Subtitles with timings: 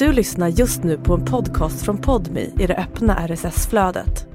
[0.00, 4.26] Du lyssnar just nu på en podcast från Podmi i det öppna RSS-flödet.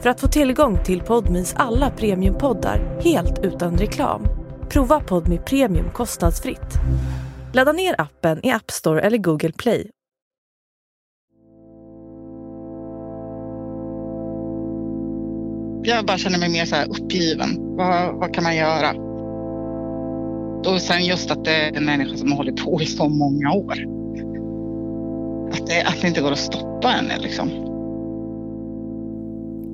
[0.00, 4.22] För att få tillgång till Podmis alla premiumpoddar helt utan reklam,
[4.68, 6.74] prova Podmi Premium kostnadsfritt.
[7.54, 9.90] Ladda ner appen i App Store eller Google Play.
[15.82, 17.76] Jag bara känner mig mer så här uppgiven.
[17.76, 18.90] Vad, vad kan man göra?
[20.72, 23.52] Och sen just att det är en människa som har hållit på i så många
[23.52, 23.97] år.
[25.52, 27.48] Att det, att det inte går att stoppa henne liksom.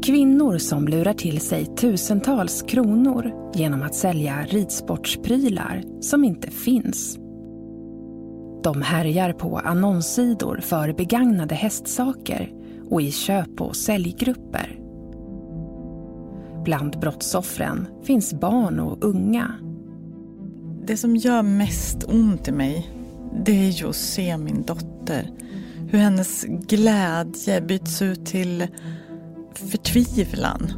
[0.07, 7.19] Kvinnor som lurar till sig tusentals kronor genom att sälja ridsportsprylar som inte finns.
[8.65, 12.53] De härjar på annonssidor för begagnade hästsaker
[12.91, 14.79] och i köp och säljgrupper.
[16.65, 19.55] Bland brottsoffren finns barn och unga.
[20.87, 22.91] Det som gör mest ont i mig,
[23.45, 25.31] det är ju att se min dotter.
[25.89, 28.67] Hur hennes glädje byts ut till
[29.55, 30.73] förtvivlan.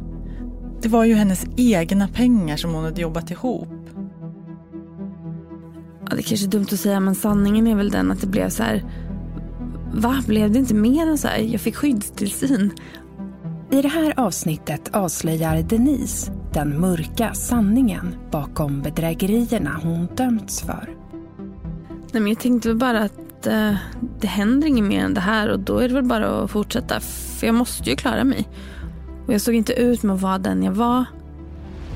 [0.81, 3.69] Det var ju hennes egna pengar som hon hade jobbat ihop.
[6.09, 8.27] Ja, det är kanske är dumt att säga men sanningen är väl den att det
[8.27, 8.83] blev så här.
[9.93, 11.39] Va, blev det inte mer än så här?
[11.39, 12.71] Jag fick skyddstillsyn.
[13.71, 20.95] I det här avsnittet avslöjar Denise den mörka sanningen bakom bedrägerierna hon dömts för.
[22.11, 23.75] Nej, men jag tänkte bara att eh,
[24.21, 26.99] det händer inget mer än det här och då är det väl bara att fortsätta.
[26.99, 28.47] För jag måste ju klara mig.
[29.27, 31.05] Och jag såg inte ut med att vara den jag var.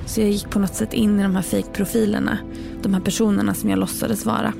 [0.05, 2.37] Så jag gick på något sätt in i de här fejkprofilerna.
[2.81, 4.53] De här personerna som jag låtsades vara.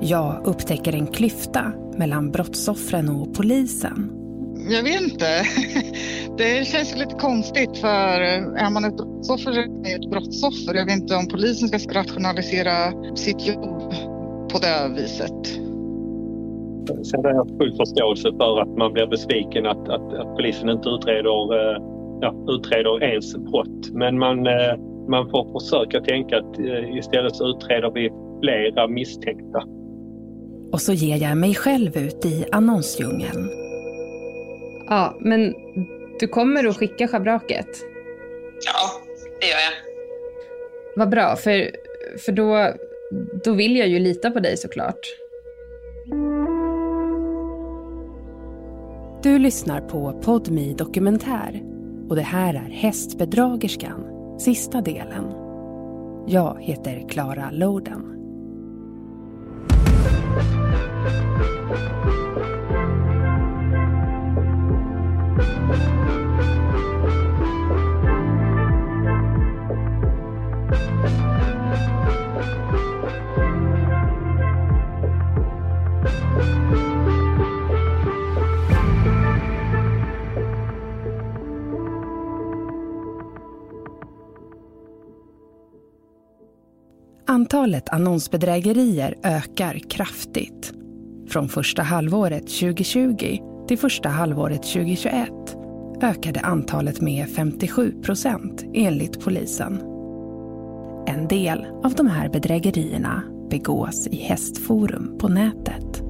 [0.00, 4.10] Jag upptäcker en klyfta mellan brottsoffren och polisen.
[4.68, 5.26] Jag vet inte.
[6.38, 8.20] Det känns lite konstigt för
[8.56, 10.74] är man ett brottsoffer är man ett brottsoffer.
[10.74, 13.79] Jag vet inte om polisen ska rationalisera sitt jobb
[14.52, 15.46] på det viset.
[17.06, 20.88] Sen har jag full förståelse för att man blir besviken att, att, att polisen inte
[20.88, 21.82] utreder, eh,
[22.20, 23.90] ja, utreder ens brott.
[23.92, 24.76] Men man, eh,
[25.08, 28.10] man får försöka tänka att eh, istället så utreder vi
[28.40, 29.62] flera misstänkta.
[30.72, 33.50] Och så ger jag mig själv ut i annonsdjungeln.
[34.88, 35.54] Ja, men
[36.20, 37.68] du kommer att skicka schabraket?
[38.66, 39.10] Ja,
[39.40, 39.90] det gör jag.
[40.96, 41.70] Vad bra, för,
[42.18, 42.72] för då,
[43.44, 45.16] då vill jag ju lita på dig såklart.
[49.22, 51.62] Du lyssnar på Podmi Dokumentär
[52.08, 54.04] och det här är Hästbedragerskan,
[54.38, 55.24] sista delen.
[56.26, 58.10] Jag heter Klara Loden.
[87.70, 90.72] Antalet annonsbedrägerier ökar kraftigt.
[91.28, 93.38] Från första halvåret 2020
[93.68, 95.28] till första halvåret 2021
[96.02, 99.80] ökade antalet med 57 procent enligt polisen.
[101.06, 106.02] En del av de här bedrägerierna begås i hästforum på nätet.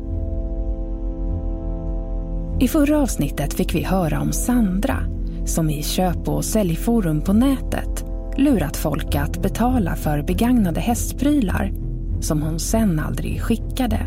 [2.61, 4.99] I förra avsnittet fick vi höra om Sandra
[5.47, 11.73] som i köp och säljforum på nätet lurat folk att betala för begagnade hästprylar
[12.21, 14.07] som hon sen aldrig skickade.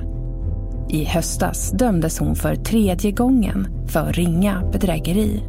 [0.89, 5.43] I höstas dömdes hon för tredje gången för ringa bedrägeri.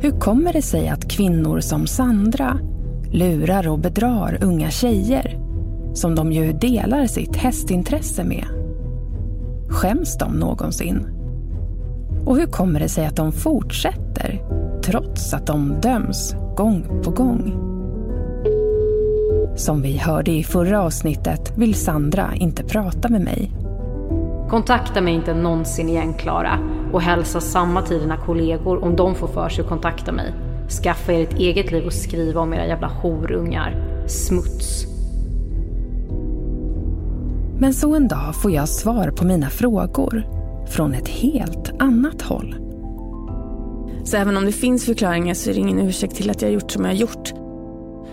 [0.00, 2.58] Hur kommer det sig att kvinnor som Sandra
[3.12, 5.38] lurar och bedrar unga tjejer
[5.94, 8.44] som de ju delar sitt hästintresse med?
[9.68, 11.06] Skäms de någonsin?
[12.26, 17.72] Och hur kommer det sig att de fortsätter trots att de döms gång på gång?
[19.56, 23.52] Som vi hörde i förra avsnittet vill Sandra inte prata med mig.
[24.50, 26.58] Kontakta mig inte någonsin igen Klara
[26.92, 30.34] och hälsa samma till dina kollegor om de får för sig att kontakta mig.
[30.82, 33.74] Skaffa er ett eget liv och skriva om era jävla horungar.
[34.06, 34.86] Smuts.
[37.58, 40.22] Men så en dag får jag svar på mina frågor
[40.68, 42.61] från ett helt annat håll.
[44.04, 46.54] Så även om det finns förklaringar så är det ingen ursäkt till att jag har
[46.54, 47.32] gjort som jag har gjort.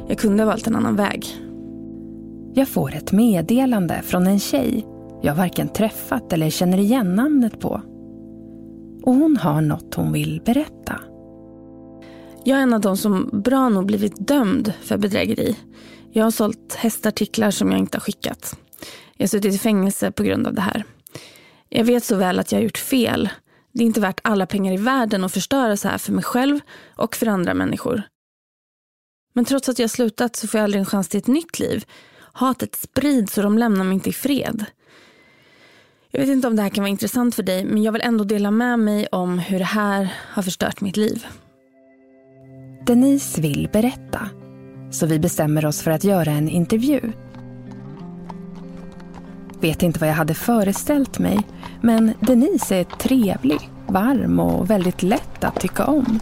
[0.08, 1.26] Jag kunde ha valt en annan väg.
[2.54, 4.86] Jag får ett meddelande från en tjej
[5.22, 7.82] jag varken träffat eller känner igen namnet på.
[9.04, 11.02] Och hon har något hon vill berätta.
[12.44, 15.56] Jag är en av de som bra nog blivit dömd för bedrägeri.
[16.12, 18.56] Jag har sålt hästartiklar som jag inte har skickat.
[19.18, 20.84] Jag har suttit i fängelse på grund av det här.
[21.70, 23.30] Jag vet så väl att jag har gjort fel.
[23.72, 26.60] Det är inte värt alla pengar i världen att förstöra så här för mig själv
[26.96, 28.04] och för andra människor.
[29.34, 31.86] Men trots att jag slutat så får jag aldrig en chans till ett nytt liv.
[32.34, 34.66] Hatet sprids och de lämnar mig inte i fred.
[36.12, 38.24] Jag vet inte om det här kan vara intressant för dig men jag vill ändå
[38.24, 41.26] dela med mig om hur det här har förstört mitt liv.
[42.86, 44.30] Denise vill berätta,
[44.92, 47.02] så vi bestämmer oss för att göra en intervju.
[49.62, 51.40] Vet inte vad jag hade föreställt mig,
[51.82, 56.20] men Denise är trevlig, varm och väldigt lätt att tycka om.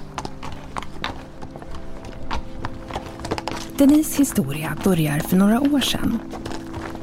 [3.77, 6.19] Denise historia börjar för några år sedan.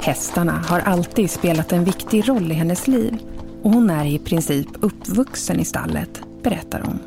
[0.01, 3.19] Hästarna har alltid spelat en viktig roll i hennes liv
[3.63, 6.99] och hon är i princip uppvuxen i stallet, berättar hon.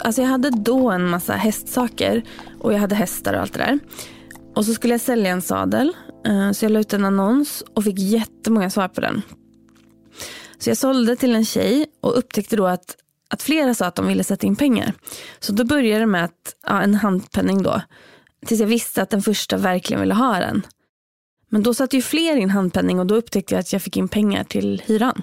[0.00, 2.22] Alltså jag hade då en massa hästsaker
[2.58, 3.78] och jag hade hästar och allt det där.
[4.54, 5.92] Och så skulle jag sälja en sadel
[6.24, 9.22] eh, Så jag la ut en annons och fick jättemånga svar på den.
[10.58, 12.96] Så jag sålde till en tjej och upptäckte då att,
[13.30, 14.92] att flera sa att de ville sätta in pengar.
[15.40, 17.82] Så då började det med att, ja, en handpenning då.
[18.46, 20.66] Tills jag visste att den första verkligen ville ha den.
[21.48, 24.08] Men då satte ju fler in handpenning och då upptäckte jag att jag fick in
[24.08, 25.22] pengar till hyran.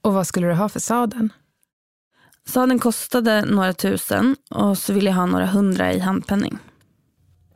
[0.00, 1.32] Och vad skulle du ha för sadeln?
[2.46, 6.58] Sadeln kostade några tusen och så ville jag ha några hundra i handpenning.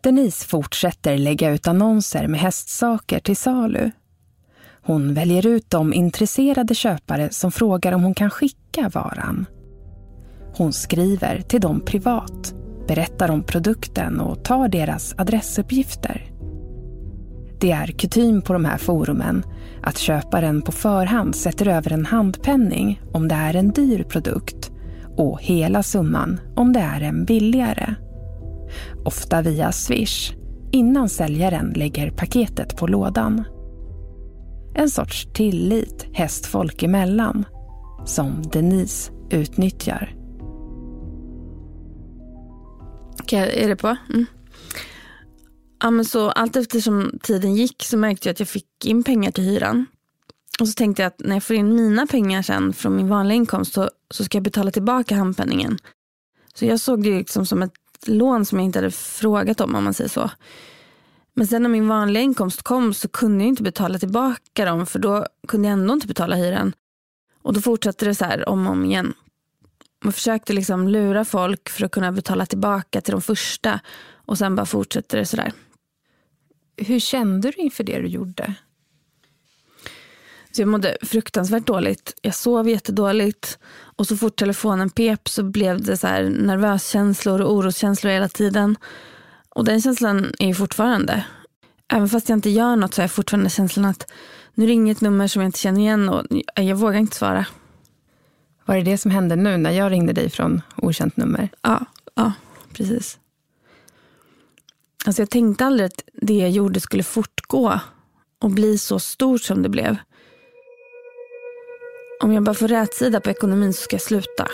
[0.01, 3.91] Denise fortsätter lägga ut annonser med hästsaker till salu.
[4.83, 9.47] Hon väljer ut de intresserade köpare som frågar om hon kan skicka varan.
[10.55, 12.55] Hon skriver till dem privat,
[12.89, 16.31] berättar om produkten och tar deras adressuppgifter.
[17.61, 19.43] Det är kutym på de här forumen
[19.83, 24.71] att köparen på förhand sätter över en handpenning om det är en dyr produkt
[25.17, 27.95] och hela summan om det är en billigare.
[29.05, 30.33] Ofta via Swish,
[30.73, 33.45] innan säljaren lägger paketet på lådan.
[34.75, 37.45] En sorts tillit hästfolk emellan,
[38.07, 40.15] som Denise utnyttjar.
[43.23, 43.97] Okej, är det på?
[44.09, 44.27] Mm.
[45.83, 49.31] Ja, men så allt eftersom tiden gick så märkte jag att jag fick in pengar
[49.31, 49.87] till hyran.
[50.61, 53.37] Och så tänkte jag att när jag får in mina pengar sen från min vanliga
[53.37, 55.79] inkomst så, så ska jag betala tillbaka handpenningen.
[56.55, 57.73] Så jag såg det liksom som ett
[58.07, 60.31] lån som jag inte hade frågat om om man säger så.
[61.35, 64.99] Men sen när min vanliga inkomst kom så kunde jag inte betala tillbaka dem för
[64.99, 66.73] då kunde jag ändå inte betala hyran.
[67.43, 69.15] Och då fortsatte det så här om och om igen.
[70.05, 73.81] Man försökte liksom lura folk för att kunna betala tillbaka till de första
[74.27, 75.53] och sen bara fortsätter det sådär.
[76.77, 78.55] Hur kände du inför det du gjorde?
[80.53, 82.15] Så jag mådde fruktansvärt dåligt.
[82.23, 83.59] Jag sov jättedåligt.
[83.97, 88.77] Och så fort telefonen pep så blev det så här nervöskänslor och oroskänslor hela tiden.
[89.49, 91.25] Och den känslan är ju fortfarande.
[91.89, 94.11] Även fast jag inte gör något så har jag fortfarande känslan att
[94.55, 96.25] nu ringer ett nummer som jag inte känner igen och
[96.55, 97.47] jag vågar inte svara.
[98.65, 101.49] Var det det som hände nu när jag ringde dig från okänt nummer?
[101.63, 101.85] Ja,
[102.15, 102.33] ja
[102.73, 103.19] precis.
[105.05, 107.81] Alltså jag tänkte aldrig att det jag gjorde skulle fortgå
[108.39, 109.97] och bli så stort som det blev.
[112.21, 114.51] Om jag bara får rätsida på ekonomin så ska jag sluta.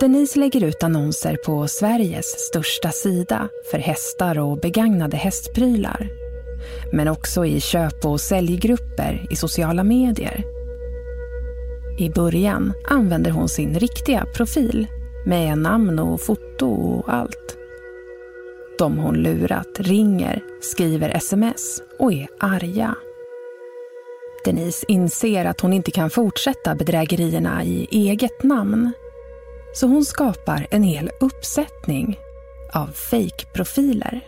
[0.00, 6.08] Denise lägger ut annonser på Sveriges största sida för hästar och begagnade hästprylar.
[6.92, 10.44] Men också i köp och säljgrupper i sociala medier.
[11.98, 14.86] I början använder hon sin riktiga profil
[15.26, 17.56] med namn och foto och allt.
[18.78, 22.96] De hon lurat ringer, skriver sms och är arga.
[24.44, 28.92] Denise inser att hon inte kan fortsätta bedrägerierna i eget namn.
[29.74, 32.18] Så hon skapar en hel uppsättning
[32.72, 34.20] av fejkprofiler.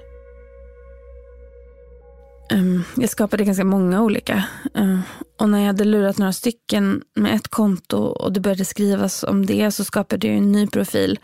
[2.52, 4.44] Um, jag skapade ganska många olika.
[4.78, 5.00] Uh,
[5.38, 9.46] och när jag hade lurat några stycken med ett konto och det började skrivas om
[9.46, 11.18] det så skapade jag en ny profil.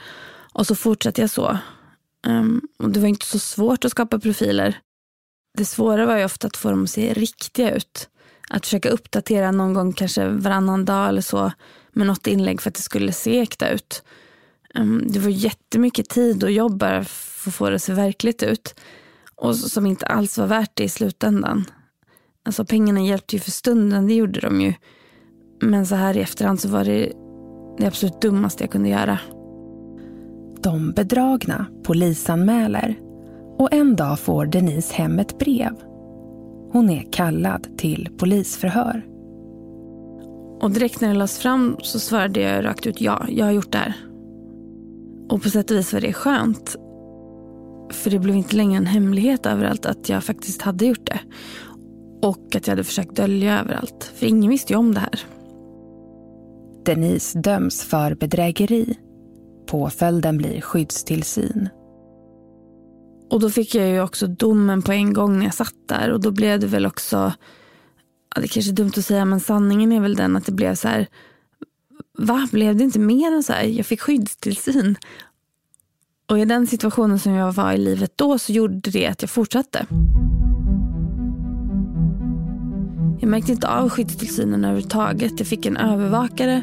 [0.52, 1.59] Och så fortsatte jag så.
[2.26, 4.78] Um, och det var inte så svårt att skapa profiler.
[5.59, 8.09] Det svåra var ju ofta att få dem att se riktiga ut.
[8.50, 11.52] Att försöka uppdatera någon gång, kanske varannan dag eller så,
[11.93, 14.02] med något inlägg för att det skulle se äkta ut.
[14.75, 18.43] Ehm, det var jättemycket tid och jobb bara för att få det att se verkligt
[18.43, 18.75] ut.
[19.35, 21.64] Och som inte alls var värt det i slutändan.
[22.45, 24.75] Alltså pengarna hjälpte ju för stunden, det gjorde de ju.
[25.61, 27.12] Men så här i efterhand så var det
[27.78, 29.19] det absolut dummaste jag kunde göra.
[30.62, 32.99] De bedragna polisanmäler
[33.59, 35.88] och en dag får Denise hem ett brev.
[36.73, 39.07] Hon är kallad till polisförhör.
[40.61, 43.73] Och direkt när det lades fram så svarade jag rakt ut ja, jag har gjort
[43.73, 43.97] det här.
[45.29, 46.77] Och på sätt och vis var det skönt.
[47.91, 51.21] För det blev inte längre en hemlighet överallt att jag faktiskt hade gjort det.
[52.23, 54.13] Och att jag hade försökt dölja överallt.
[54.15, 55.21] För ingen visste ju om det här.
[56.85, 58.99] Denise döms för bedrägeri.
[59.67, 61.69] Påföljden blir skyddstillsyn.
[63.30, 66.12] Och då fick jag ju också domen på en gång när jag satt där.
[66.12, 67.32] Och då blev det väl också,
[68.35, 70.75] ja, det kanske är dumt att säga, men sanningen är väl den att det blev
[70.75, 71.06] så här,
[72.18, 73.64] va, blev det inte mer än så här?
[73.64, 74.97] Jag fick skyddstillsyn.
[76.30, 79.30] Och i den situationen som jag var i livet då så gjorde det att jag
[79.30, 79.87] fortsatte.
[83.20, 85.32] Jag märkte inte av skyddstillsynen överhuvudtaget.
[85.38, 86.62] Jag fick en övervakare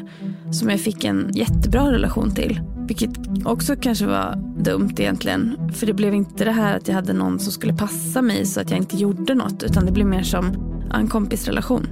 [0.52, 2.60] som jag fick en jättebra relation till.
[2.86, 3.10] Vilket
[3.44, 5.70] också kanske var dumt egentligen.
[5.72, 8.60] För det blev inte det här att jag hade någon som skulle passa mig så
[8.60, 9.62] att jag inte gjorde något.
[9.62, 10.56] Utan det blev mer som
[10.94, 11.86] en kompisrelation.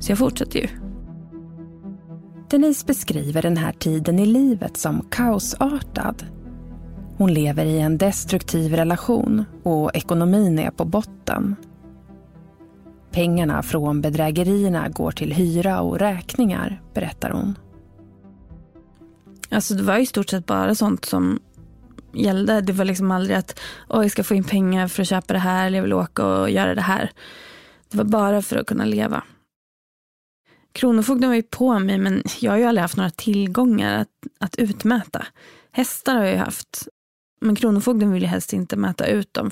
[0.00, 0.68] Så jag fortsatte ju.
[2.50, 6.26] Denise beskriver den här tiden i livet som kaosartad.
[7.16, 11.56] Hon lever i en destruktiv relation och ekonomin är på botten.
[13.10, 17.54] Pengarna från bedrägerierna går till hyra och räkningar, berättar hon.
[19.54, 21.40] Alltså det var i stort sett bara sånt som
[22.12, 22.60] gällde.
[22.60, 25.38] Det var liksom aldrig att oh, jag ska få in pengar för att köpa det
[25.38, 27.10] här eller jag vill åka och göra det här.
[27.88, 29.22] Det var bara för att kunna leva.
[30.72, 34.08] Kronofogden var ju på mig men jag har ju aldrig haft några tillgångar att,
[34.40, 35.26] att utmäta.
[35.72, 36.88] Hästar har jag ju haft.
[37.40, 39.50] Men Kronofogden vill ju helst inte mäta ut dem.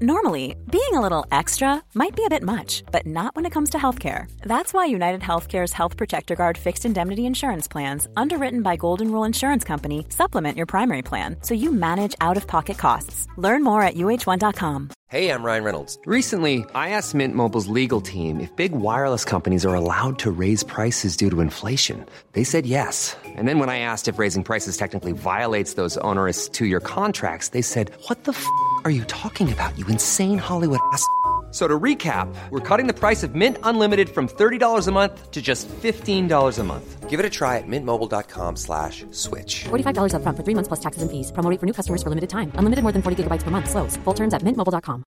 [0.00, 3.70] Normally, being a little extra might be a bit much, but not when it comes
[3.70, 4.30] to healthcare.
[4.42, 9.24] That's why United Healthcare's Health Protector Guard fixed indemnity insurance plans, underwritten by Golden Rule
[9.24, 13.26] Insurance Company, supplement your primary plan so you manage out of pocket costs.
[13.36, 14.90] Learn more at uh1.com.
[15.10, 15.98] Hey, I'm Ryan Reynolds.
[16.04, 20.62] Recently, I asked Mint Mobile's legal team if big wireless companies are allowed to raise
[20.62, 22.04] prices due to inflation.
[22.32, 23.16] They said yes.
[23.24, 27.48] And then when I asked if raising prices technically violates those onerous two year contracts,
[27.56, 28.44] they said, What the f
[28.84, 31.02] are you talking about, you insane Hollywood ass?
[31.50, 35.40] So to recap, we're cutting the price of Mint Unlimited from $30 a month to
[35.40, 37.08] just $15 a month.
[37.08, 39.64] Give it a try at mintmobile.com slash switch.
[39.70, 41.32] $45 up front for three months plus taxes and fees.
[41.32, 42.52] Promo rate for new customers for limited time.
[42.58, 43.70] Unlimited more than 40 gigabytes per month.
[43.70, 43.96] Slows.
[44.04, 45.02] Full terms at mintmobile.com.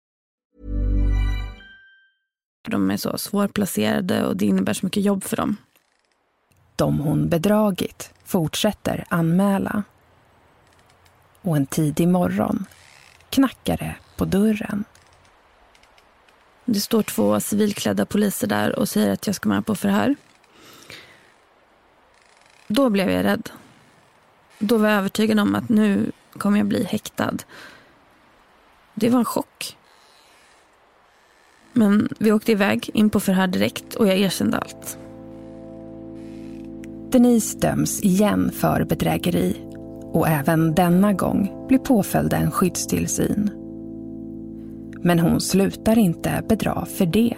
[2.70, 5.58] De är så svårplacerade och det innebär så mycket jobb för dem.
[6.76, 9.84] De hon bedragit fortsätter anmäla.
[11.42, 12.66] Och en tidig morgon
[13.30, 14.84] knackar det på dörren.
[16.66, 20.16] Det står två civilklädda poliser där och säger att jag ska med på förhör.
[22.68, 23.50] Då blev jag rädd.
[24.60, 27.38] Då var jag övertygad om att nu kommer jag bli häktad.
[28.94, 29.78] Det var en chock.
[31.74, 34.98] Men vi åkte iväg in på förhör direkt och jag erkände allt.
[37.12, 39.58] Denise döms igen för bedrägeri
[40.12, 43.61] och även denna gång blir påföljden skyddstillsyn.
[45.04, 47.38] Men hon slutar inte bedra för det.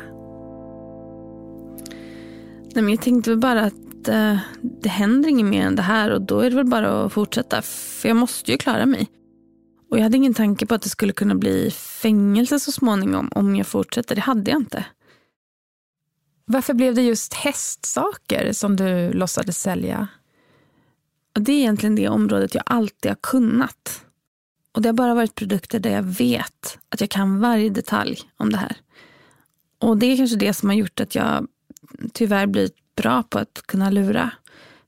[2.75, 6.21] Nej, men jag tänkte bara att eh, det händer inget mer än det här och
[6.21, 7.61] då är det väl bara att fortsätta.
[7.61, 9.09] För jag måste ju klara mig.
[9.89, 13.55] Och jag hade ingen tanke på att det skulle kunna bli fängelse så småningom om
[13.55, 14.15] jag fortsätter.
[14.15, 14.85] Det hade jag inte.
[16.45, 20.07] Varför blev det just hästsaker som du låtsades sälja?
[21.35, 24.02] Och det är egentligen det området jag alltid har kunnat.
[24.73, 28.51] Och det har bara varit produkter där jag vet att jag kan varje detalj om
[28.51, 28.75] det här.
[29.79, 31.47] Och det är kanske det som har gjort att jag
[32.13, 34.31] tyvärr blivit bra på att kunna lura.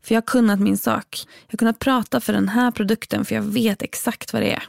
[0.01, 1.27] För jag har kunnat min sak.
[1.47, 4.63] Jag har kunnat prata för den här produkten för jag vet exakt vad det är.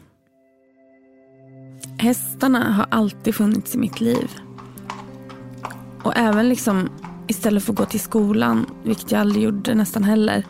[1.98, 4.30] Hästarna har alltid funnits i mitt liv.
[6.02, 6.88] Och även liksom
[7.28, 10.44] istället för att gå till skolan, vilket jag aldrig gjorde nästan heller,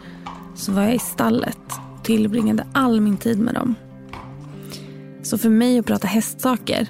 [0.55, 1.59] så var jag i stallet
[1.95, 3.75] och tillbringade all min tid med dem.
[5.27, 6.89] Så för mig att prata hästsaker,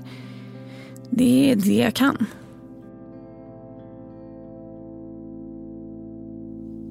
[1.10, 2.26] det är det jag kan.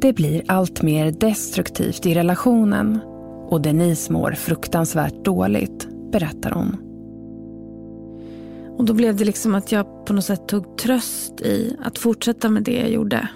[0.02, 3.00] Det blir allt mer destruktivt i relationen
[3.48, 6.78] och Denise mår fruktansvärt dåligt, berättar hon.
[8.78, 12.50] Och då blev det liksom att jag på något sätt tog tröst i att fortsätta
[12.50, 13.30] med det jag gjorde.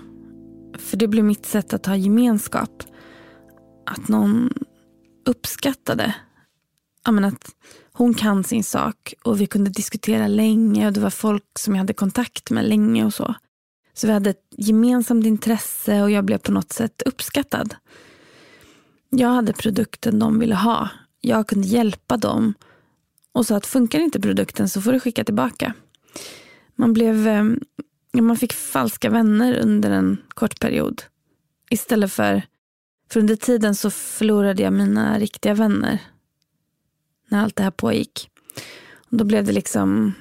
[0.77, 2.83] För det blev mitt sätt att ha gemenskap.
[3.85, 4.49] Att någon
[5.25, 6.15] uppskattade
[7.05, 7.55] ja, men att
[7.99, 11.79] hon kan sin sak och vi kunde diskutera länge och det var folk som jag
[11.79, 13.35] hade kontakt med länge och så.
[13.93, 17.75] Så vi hade ett gemensamt intresse och jag blev på något sätt uppskattad.
[19.09, 20.89] Jag hade produkten de ville ha.
[21.21, 22.53] Jag kunde hjälpa dem
[23.31, 25.73] och sa att funkar inte produkten så får du skicka tillbaka.
[26.75, 27.43] Man, blev, eh,
[28.21, 31.03] man fick falska vänner under en kort period.
[31.69, 32.43] Istället för
[33.11, 35.99] För under tiden så förlorade jag mina riktiga vänner.
[37.29, 38.29] När allt det här pågick.
[39.11, 40.13] Och då blev det liksom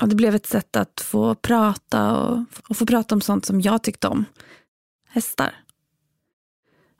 [0.00, 3.60] ja, det blev ett sätt att få prata och, och få prata om sånt som
[3.60, 4.24] jag tyckte om.
[5.08, 5.54] Hästar.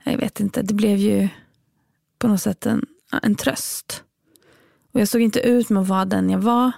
[0.03, 1.29] Jag vet inte, det blev ju
[2.19, 2.85] på något sätt en,
[3.21, 4.03] en tröst.
[4.93, 6.71] Och jag såg inte ut med att vara den jag var.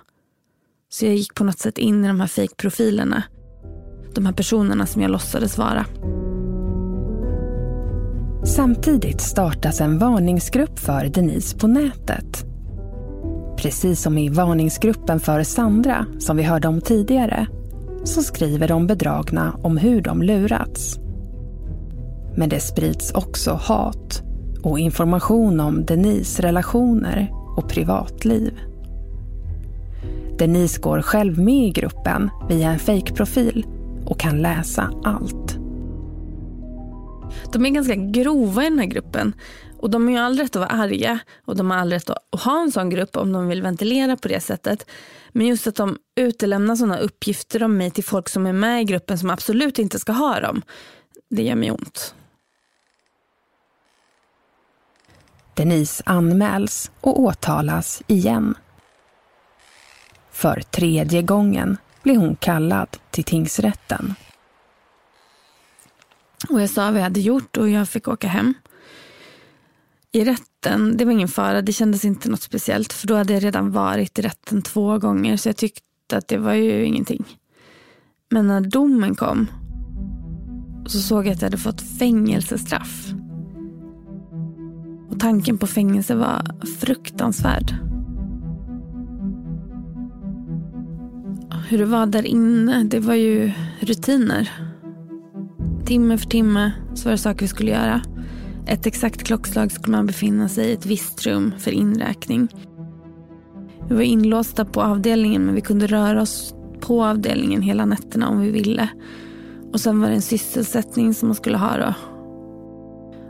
[0.89, 3.23] Så jag gick på något sätt in i de här fejkprofilerna.
[4.13, 5.85] De här personerna som jag låtsades vara.
[8.45, 12.52] Samtidigt startas en varningsgrupp för Denise på nätet.
[13.63, 17.47] Precis som i varningsgruppen för Sandra, som vi hörde om tidigare,
[18.03, 20.99] så skriver de bedragna om hur de lurats.
[22.37, 24.23] Men det sprids också hat
[24.63, 28.59] och information om Denise relationer och privatliv.
[30.37, 33.65] Denise går själv med i gruppen via en fejkprofil
[34.05, 35.57] och kan läsa allt.
[37.53, 39.33] De är ganska grova i den här gruppen.
[39.83, 42.41] Och de har ju all rätt att vara arga och de har all rätt att
[42.43, 44.85] ha en sån grupp om de vill ventilera på det sättet.
[45.31, 48.83] Men just att de utelämnar sådana uppgifter om mig till folk som är med i
[48.83, 50.61] gruppen som absolut inte ska ha dem.
[51.29, 52.15] Det gör mig ont.
[55.53, 58.55] Denise anmäls och åtalas igen.
[60.31, 64.15] För tredje gången blir hon kallad till tingsrätten.
[66.49, 68.53] Och jag sa vad jag hade gjort och jag fick åka hem.
[70.15, 73.43] I rätten, det var ingen fara, det kändes inte något speciellt för då hade jag
[73.43, 77.25] redan varit i rätten två gånger så jag tyckte att det var ju ingenting.
[78.29, 79.47] Men när domen kom
[80.85, 83.13] så såg jag att jag hade fått fängelsestraff.
[85.09, 87.75] Och tanken på fängelse var fruktansvärd.
[91.69, 94.51] Hur det var där inne, det var ju rutiner.
[95.85, 98.01] Timme för timme så var det saker vi skulle göra.
[98.67, 102.47] Ett exakt klockslag skulle man befinna sig i ett visst rum för inräkning.
[103.89, 108.41] Vi var inlåsta på avdelningen men vi kunde röra oss på avdelningen hela nätterna om
[108.41, 108.89] vi ville.
[109.73, 111.93] Och sen var det en sysselsättning som man skulle ha då.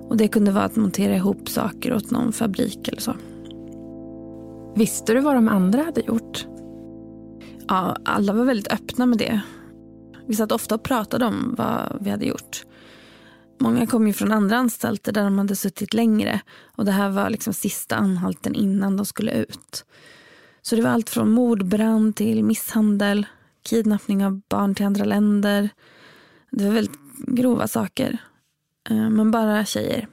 [0.10, 3.14] Och det kunde vara att montera ihop saker åt någon fabrik eller så.
[4.76, 6.48] Visste du vad de andra hade gjort?
[7.68, 9.42] Ja, alla var väldigt öppna med det.
[10.28, 12.66] Vi satt ofta och pratade om vad vi hade gjort.
[13.64, 16.42] Många kom ju från andra anstalter där de hade suttit längre.
[16.76, 19.86] Och det här var liksom sista anhalten innan de skulle ut.
[20.62, 23.26] Så det var allt från mordbrand till misshandel,
[23.62, 25.70] kidnappning av barn till andra länder.
[26.52, 28.18] Det var väldigt grova saker.
[28.90, 30.08] Eh, men bara tjejer.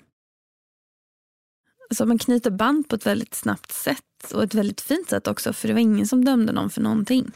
[1.94, 5.52] Så man knyter band på ett väldigt snabbt sätt och ett väldigt fint sätt också
[5.52, 7.32] för det var ingen som dömde någon för någonting.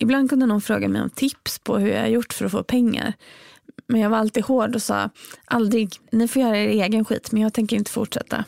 [0.00, 2.62] Ibland kunde någon fråga mig om tips på hur jag har gjort för att få
[2.62, 3.14] pengar.
[3.86, 5.10] Men jag var alltid hård och sa
[5.44, 8.44] aldrig, ni får göra er egen skit men jag tänker inte fortsätta.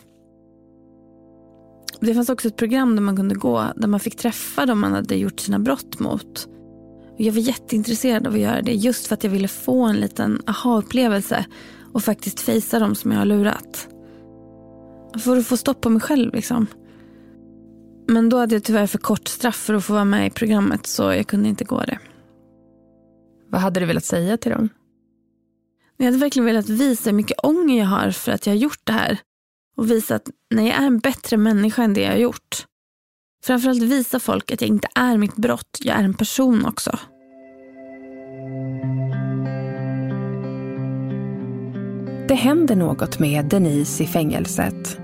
[2.00, 4.92] Det fanns också ett program där man kunde gå där man fick träffa dem man
[4.92, 6.48] hade gjort sina brott mot.
[7.16, 10.42] Jag var jätteintresserad av att göra det just för att jag ville få en liten
[10.46, 11.46] aha-upplevelse
[11.92, 13.88] och faktiskt fejsa dem som jag har lurat.
[15.18, 16.66] För att få stopp på mig själv liksom.
[18.09, 20.87] Men då hade jag tyvärr för kort straff för att få vara med i programmet
[20.87, 21.98] så jag kunde inte gå det.
[23.50, 24.68] Vad hade du velat säga till dem?
[25.96, 28.80] Jag hade verkligen velat visa hur mycket ånger jag har för att jag har gjort
[28.85, 29.18] det här.
[29.76, 32.66] Och visa att nej, jag är en bättre människa än det jag har gjort.
[33.44, 36.98] Framförallt visa folk att jag inte är mitt brott, jag är en person också.
[42.28, 44.98] Det händer något med Denise i fängelset.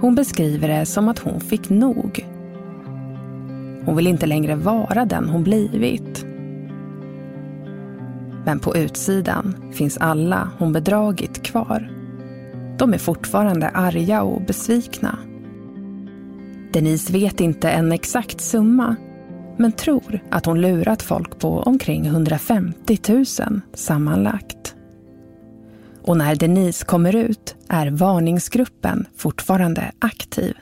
[0.00, 2.26] Hon beskriver det som att hon fick nog.
[3.84, 6.26] Hon vill inte längre vara den hon blivit.
[8.46, 11.90] Men på utsidan finns alla hon bedragit kvar.
[12.78, 15.18] De är fortfarande arga och besvikna.
[16.72, 18.96] Denise vet inte en exakt summa
[19.56, 23.24] men tror att hon lurat folk på omkring 150 000
[23.74, 24.74] sammanlagt.
[26.02, 30.54] Och när Denise kommer ut är varningsgruppen fortfarande aktiv.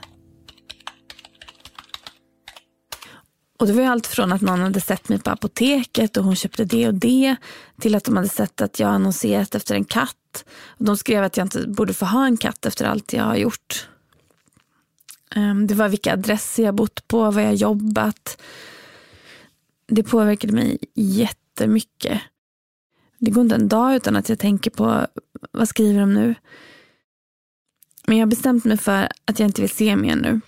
[3.57, 6.65] Och det var allt från att någon hade sett mig på apoteket och hon köpte
[6.65, 7.35] det och det
[7.81, 10.45] till att de hade sett att jag annonserat efter en katt.
[10.67, 13.35] Och de skrev att jag inte borde få ha en katt efter allt jag har
[13.35, 13.87] gjort.
[15.35, 18.41] Ehm, det var vilka adresser jag bott på, vad jag jobbat.
[19.87, 22.21] Det påverkade mig jättemycket.
[23.19, 25.07] Det går inte en dag utan att jag tänker på
[25.51, 26.35] vad skriver de nu?
[28.07, 30.41] Men jag har bestämt mig för att jag inte vill se mer nu.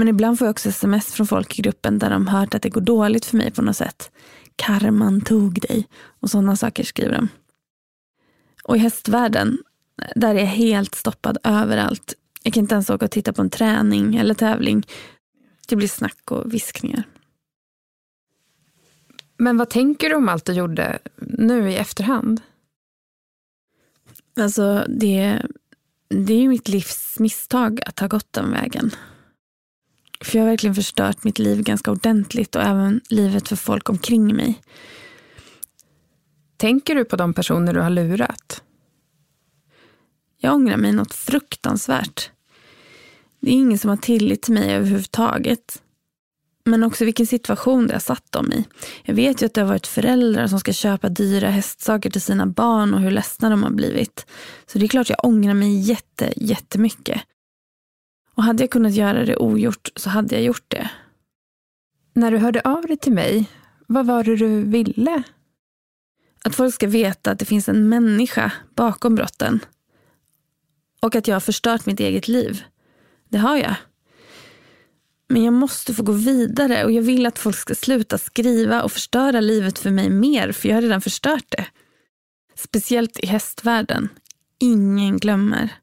[0.00, 2.70] Men ibland får jag också sms från folk i gruppen där de hört att det
[2.70, 4.10] går dåligt för mig på något sätt.
[4.56, 5.88] Karman tog dig
[6.20, 7.28] och sådana saker skriver de.
[8.64, 9.58] Och i hästvärlden,
[10.14, 12.14] där är jag helt stoppad överallt.
[12.42, 14.86] Jag kan inte ens åka och titta på en träning eller tävling.
[15.68, 17.02] Det blir snack och viskningar.
[19.36, 22.40] Men vad tänker du om allt du gjorde nu i efterhand?
[24.36, 25.42] Alltså, det,
[26.08, 28.90] det är ju mitt livs misstag att ha gått den vägen.
[30.24, 34.36] För jag har verkligen förstört mitt liv ganska ordentligt och även livet för folk omkring
[34.36, 34.62] mig.
[36.56, 38.62] Tänker du på de personer du har lurat?
[40.38, 42.30] Jag ångrar mig något fruktansvärt.
[43.40, 45.82] Det är ingen som har tillit till mig överhuvudtaget.
[46.64, 48.64] Men också vilken situation det har satt dem i.
[49.02, 52.46] Jag vet ju att det har varit föräldrar som ska köpa dyra hästsaker till sina
[52.46, 54.26] barn och hur ledsna de har blivit.
[54.66, 57.20] Så det är klart jag ångrar mig jätte, jättemycket.
[58.40, 60.90] Och hade jag kunnat göra det ogjort så hade jag gjort det.
[62.12, 63.50] När du hörde av dig till mig,
[63.86, 65.22] vad var det du ville?
[66.44, 69.60] Att folk ska veta att det finns en människa bakom brotten.
[71.00, 72.64] Och att jag har förstört mitt eget liv.
[73.28, 73.74] Det har jag.
[75.28, 78.92] Men jag måste få gå vidare och jag vill att folk ska sluta skriva och
[78.92, 81.66] förstöra livet för mig mer, för jag har redan förstört det.
[82.54, 84.08] Speciellt i hästvärlden.
[84.58, 85.80] Ingen glömmer.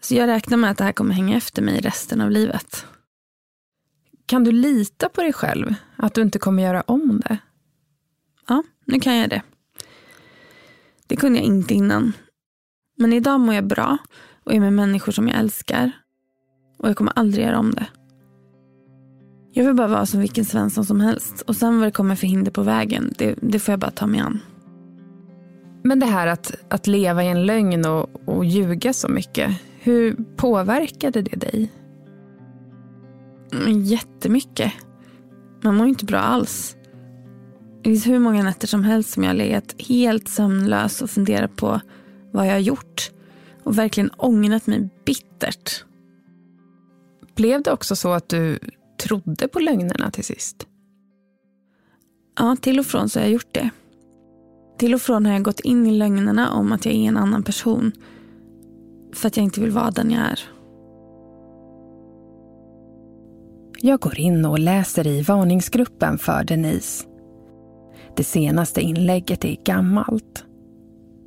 [0.00, 2.86] Så jag räknar med att det här kommer hänga efter mig resten av livet.
[4.26, 5.74] Kan du lita på dig själv?
[5.96, 7.38] Att du inte kommer göra om det?
[8.48, 9.42] Ja, nu kan jag det.
[11.06, 12.12] Det kunde jag inte innan.
[12.96, 13.98] Men idag mår jag bra
[14.44, 15.92] och är med människor som jag älskar.
[16.78, 17.86] Och jag kommer aldrig göra om det.
[19.52, 21.40] Jag vill bara vara som vilken Svensson som helst.
[21.40, 24.06] Och sen vad det kommer för hinder på vägen, det, det får jag bara ta
[24.06, 24.40] mig an.
[25.82, 29.50] Men det här att, att leva i en lögn och, och ljuga så mycket,
[29.82, 31.70] hur påverkade det dig?
[33.52, 34.72] Mm, jättemycket.
[35.62, 36.76] Man mår inte bra alls.
[37.82, 41.80] Det finns hur många nätter som helst som jag legat helt sömnlös och funderat på
[42.32, 43.10] vad jag har gjort.
[43.64, 45.84] Och verkligen ångrat mig bittert.
[47.34, 48.58] Blev det också så att du
[49.02, 50.66] trodde på lögnerna till sist?
[52.38, 53.70] Ja, till och från så har jag gjort det.
[54.78, 57.42] Till och från har jag gått in i lögnerna om att jag är en annan
[57.42, 57.92] person.
[59.12, 60.40] För att jag inte vill vara den jag är.
[63.82, 67.06] Jag går in och läser i varningsgruppen för Denise.
[68.16, 70.44] Det senaste inlägget är gammalt.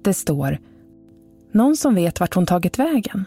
[0.03, 0.59] Det står
[1.51, 3.25] “Någon som vet vart hon tagit vägen?”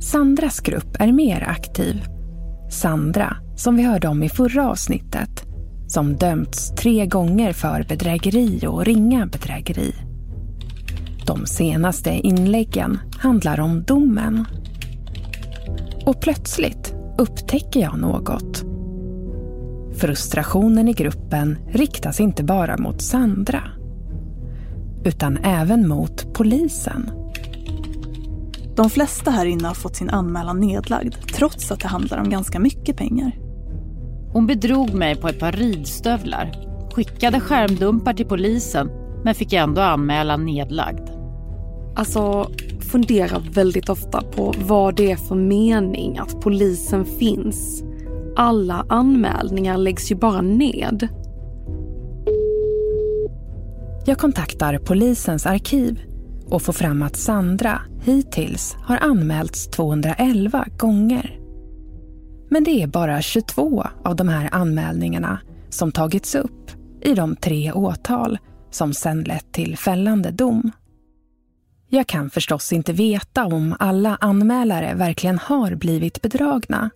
[0.00, 2.02] Sandras grupp är mer aktiv.
[2.70, 5.53] Sandra, som vi hörde om i förra avsnittet,
[5.94, 9.94] som dömts tre gånger för bedrägeri och ringa bedrägeri.
[11.26, 14.44] De senaste inläggen handlar om domen.
[16.06, 18.64] Och plötsligt upptäcker jag något.
[19.96, 23.62] Frustrationen i gruppen riktas inte bara mot Sandra
[25.04, 27.10] utan även mot polisen.
[28.76, 32.60] De flesta här inne har fått sin anmälan nedlagd trots att det handlar om ganska
[32.60, 33.43] mycket pengar.
[34.34, 36.52] Hon bedrog mig på ett par ridstövlar,
[36.92, 38.90] skickade skärmdumpar till polisen
[39.24, 41.08] men fick ändå anmälan nedlagd.
[41.96, 47.82] Alltså, funderar väldigt ofta på vad det är för mening att polisen finns.
[48.36, 51.08] Alla anmälningar läggs ju bara ned.
[54.06, 56.00] Jag kontaktar polisens arkiv
[56.50, 61.43] och får fram att Sandra hittills har anmälts 211 gånger.
[62.48, 65.38] Men det är bara 22 av de här anmälningarna
[65.70, 66.70] som tagits upp
[67.02, 68.38] i de tre åtal
[68.70, 70.70] som sen lett till fällande dom.
[71.88, 76.90] Jag kan förstås inte veta om alla anmälare verkligen har blivit bedragna.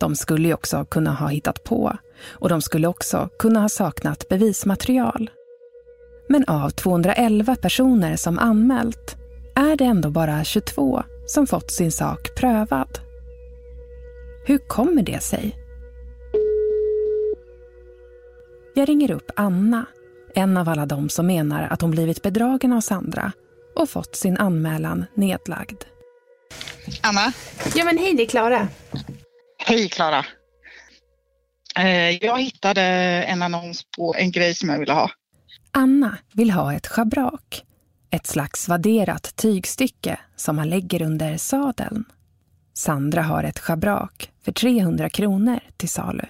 [0.00, 1.96] De skulle ju också kunna ha hittat på
[2.32, 5.30] och de skulle också kunna ha saknat bevismaterial.
[6.28, 9.16] Men av 211 personer som anmält
[9.54, 13.05] är det ändå bara 22 som fått sin sak prövad.
[14.48, 15.56] Hur kommer det sig?
[18.74, 19.86] Jag ringer upp Anna,
[20.34, 23.32] en av alla de som menar att hon blivit bedragen av Sandra
[23.76, 25.84] och fått sin anmälan nedlagd.
[27.02, 27.32] Anna?
[27.74, 28.68] Ja men hej, det är Klara.
[29.58, 30.26] Hej Klara.
[31.78, 32.82] Eh, jag hittade
[33.22, 35.10] en annons på en grej som jag ville ha.
[35.70, 37.62] Anna vill ha ett schabrak.
[38.10, 42.04] Ett slags vadderat tygstycke som man lägger under sadeln.
[42.74, 46.26] Sandra har ett schabrak för 300 kronor till salu.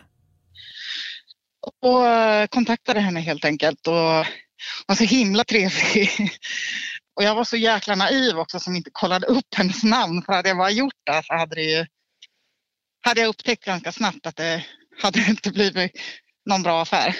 [1.82, 4.26] Och eh, kontaktade henne helt enkelt och
[4.86, 6.10] var så himla trevlig.
[7.16, 10.48] Och jag var så jäkla naiv också som inte kollade upp hennes namn för hade
[10.48, 11.86] jag bara gjort det så hade, det ju,
[13.00, 14.64] hade jag upptäckt ganska snabbt att det,
[15.02, 15.92] hade inte blivit
[16.46, 17.16] någon bra affär.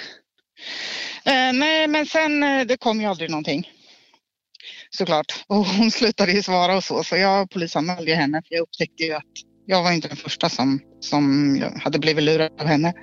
[1.23, 3.71] Eh, nej, men sen eh, det kom ju aldrig någonting.
[4.89, 5.45] Såklart.
[5.47, 9.13] Och hon slutade ju svara och så, så jag polisanmälde henne för jag upptäckte ju
[9.13, 9.23] att
[9.69, 12.93] jag var inte den första som, som hade blivit lurad av henne.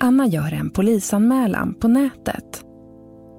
[0.00, 2.64] Anna gör en polisanmälan på nätet.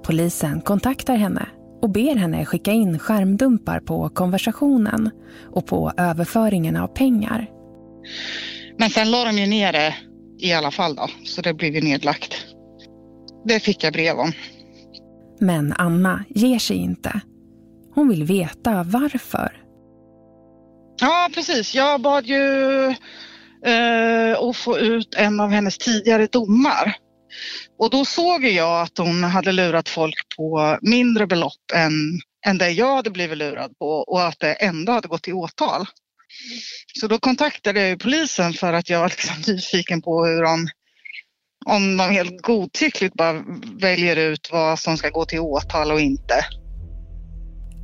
[0.05, 1.49] Polisen kontaktar henne
[1.81, 5.11] och ber henne skicka in skärmdumpar på konversationen
[5.51, 7.49] och på överföringen av pengar.
[8.77, 9.95] Men sen la de ju ner det
[10.39, 12.33] i alla fall då, så det blev ju nedlagt.
[13.45, 14.31] Det fick jag brev om.
[15.39, 17.21] Men Anna ger sig inte.
[17.95, 19.66] Hon vill veta varför.
[20.99, 21.75] Ja, precis.
[21.75, 22.85] Jag bad ju
[23.65, 26.95] eh, att få ut en av hennes tidigare domar.
[27.79, 31.91] Och då såg jag att hon hade lurat folk på mindre belopp än,
[32.45, 35.85] än det jag hade blivit lurad på och att det ändå hade gått till åtal.
[36.99, 40.67] Så då kontaktade jag polisen för att jag var liksom nyfiken på hur de,
[41.65, 43.43] om de helt godtyckligt bara
[43.81, 46.45] väljer ut vad som ska gå till åtal och inte.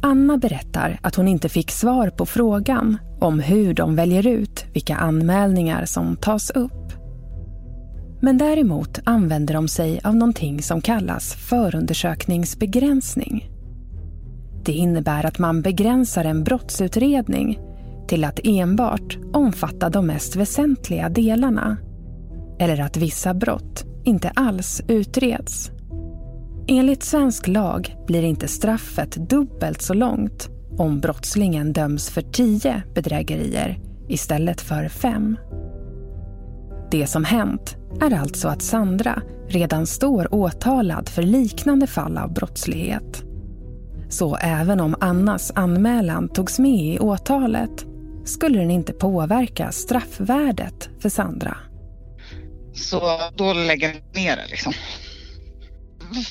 [0.06, 4.96] Anna berättar att hon inte fick svar på frågan om hur de väljer ut vilka
[4.96, 6.94] anmälningar som tas upp.
[8.22, 13.50] Men däremot använder de sig av någonting som kallas förundersökningsbegränsning.
[14.66, 17.60] Det innebär att man begränsar en brottsutredning
[18.08, 21.78] till att enbart omfatta de mest väsentliga delarna.
[22.60, 25.73] Eller att vissa brott inte alls utreds.
[26.68, 33.80] Enligt svensk lag blir inte straffet dubbelt så långt om brottslingen döms för tio bedrägerier
[34.10, 35.38] istället för fem.
[36.92, 43.24] Det som hänt är alltså att Sandra redan står åtalad för liknande fall av brottslighet.
[44.10, 47.86] Så även om Annas anmälan togs med i åtalet
[48.26, 51.58] skulle den inte påverka straffvärdet för Sandra.
[52.74, 53.02] Så
[53.36, 54.74] då lägger vi ner det liksom.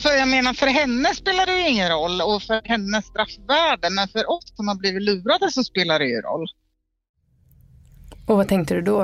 [0.03, 4.09] För jag menar, för henne spelar det ju ingen roll och för hennes straffvärde, men
[4.09, 6.47] för oss som har blivit lurade så spelar det ju roll.
[8.27, 9.03] Och vad tänkte du då?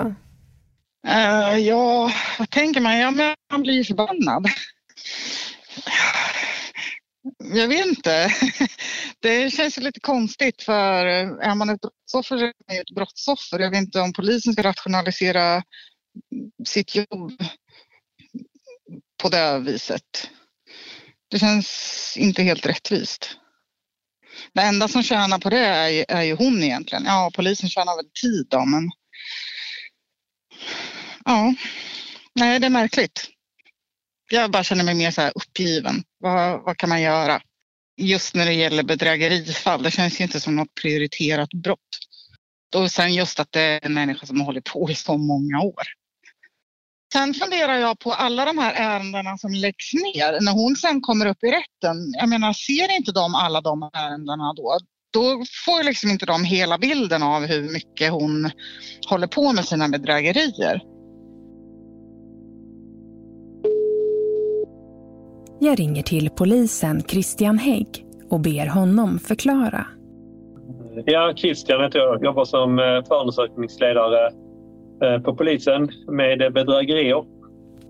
[1.06, 2.98] Uh, ja, vad tänker man?
[2.98, 4.46] Ja, men man blir förbannad.
[7.38, 8.34] Jag vet inte.
[9.20, 13.58] Det känns lite konstigt för är man ett brottsoffer så är man ett brottsoffer.
[13.58, 15.62] Jag vet inte om polisen ska rationalisera
[16.66, 17.32] sitt jobb
[19.22, 20.30] på det viset.
[21.30, 23.30] Det känns inte helt rättvist.
[24.52, 27.04] Det enda som tjänar på det är ju, är ju hon egentligen.
[27.04, 28.90] Ja, polisen tjänar väl tid då, men
[31.24, 31.54] Ja,
[32.34, 33.28] nej det är märkligt.
[34.30, 36.02] Jag bara känner mig mer så här uppgiven.
[36.18, 37.40] Vad, vad kan man göra?
[37.96, 41.98] Just när det gäller bedrägerifall, det känns ju inte som något prioriterat brott.
[42.76, 45.60] Och sen just att det är en människa som har hållit på i så många
[45.60, 45.82] år.
[47.12, 50.44] Sen funderar jag på alla de här ärendena som läggs ner.
[50.44, 54.52] När hon sen kommer upp i rätten, jag menar ser inte de alla de ärendena
[54.56, 54.78] då?
[55.12, 58.50] Då får liksom inte de hela bilden av hur mycket hon
[59.08, 60.82] håller på med sina bedrägerier.
[65.60, 69.86] Jag ringer till polisen Christian Hägg och ber honom förklara.
[71.04, 72.24] Ja, Christian heter jag.
[72.24, 74.30] Jobbar som eh, förundersökningsledare
[75.24, 77.24] på polisen med bedrägerier.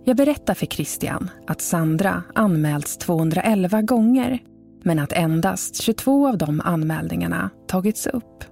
[0.05, 4.39] Jag berättar för Christian att Sandra anmälts 211 gånger
[4.83, 8.45] men att endast 22 av de anmälningarna tagits upp.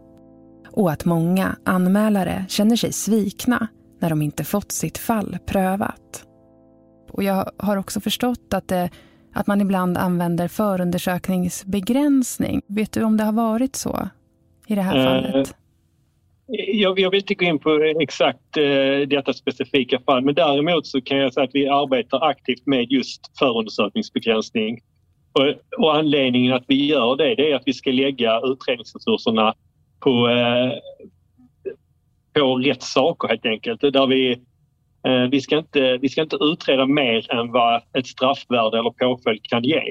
[0.71, 3.69] Och att många anmälare känner sig svikna
[4.01, 6.25] när de inte fått sitt fall prövat.
[7.11, 8.91] Och jag har också förstått att, det,
[9.35, 12.63] att man ibland använder förundersökningsbegränsning.
[12.67, 14.09] Vet du om det har varit så
[14.67, 15.55] i det här fallet?
[16.49, 21.01] Jag, jag, vill inte gå in på exakt eh, detta specifika fall men däremot så
[21.01, 24.81] kan jag säga att vi arbetar aktivt med just förundersökningsbegränsning.
[25.33, 29.55] Och, och anledningen att vi gör det, det är att vi ska lägga utredningsresurserna
[30.01, 30.73] på, eh,
[32.33, 33.81] på rätt saker helt enkelt.
[33.81, 34.41] Där vi
[35.07, 39.43] Eh, vi ska, inte, vi ska inte utreda mer än vad ett straffvärde eller påföljd
[39.43, 39.83] kan ge.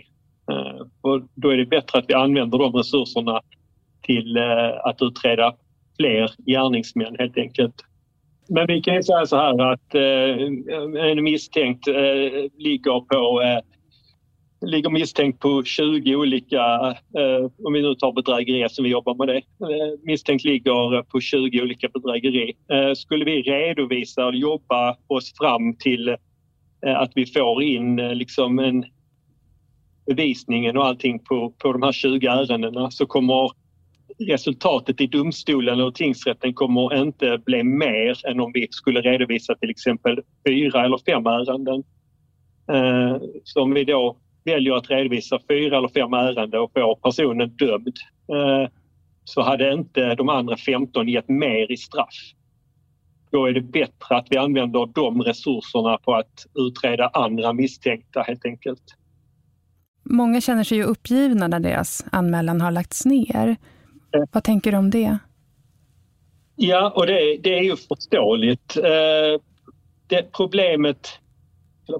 [0.52, 3.41] Eh, och då är det bättre att vi använder de resurserna
[4.02, 5.56] till eh, att utreda
[5.97, 7.75] fler gärningsmän helt enkelt.
[8.49, 11.93] Men vi kan ju säga så här att eh, en misstänkt eh,
[12.58, 13.60] ligger på eh,
[14.62, 16.63] ligger misstänkt på 20 olika,
[17.17, 21.19] eh, om vi nu tar bedrägeri, som vi jobbar med det, eh, misstänkt ligger på
[21.19, 22.53] 20 olika bedrägeri.
[22.71, 26.10] Eh, skulle vi redovisa och jobba oss fram till
[26.86, 28.86] eh, att vi får in eh, liksom en
[30.05, 33.51] bevisningen och allting på, på de här 20 ärendena så kommer
[34.20, 39.70] resultatet i domstolen och tingsrätten kommer inte bli mer än om vi skulle redovisa till
[39.70, 41.84] exempel fyra eller fem ärenden.
[42.72, 47.50] Eh, så om vi då väljer att redovisa fyra eller fem ärenden och får personen
[47.50, 47.98] dömd
[48.34, 48.70] eh,
[49.24, 52.15] så hade inte de andra 15 gett mer i straff.
[53.32, 58.46] Då är det bättre att vi använder de resurserna på att utreda andra misstänkta helt
[58.46, 58.84] enkelt.
[60.10, 63.56] Många känner sig ju uppgivna när deras anmälan har lagts ner.
[64.32, 65.17] Vad tänker du om det?
[66.56, 68.78] Ja, och det, det är ju förståeligt.
[68.78, 69.41] Eh,
[70.08, 71.08] det problemet,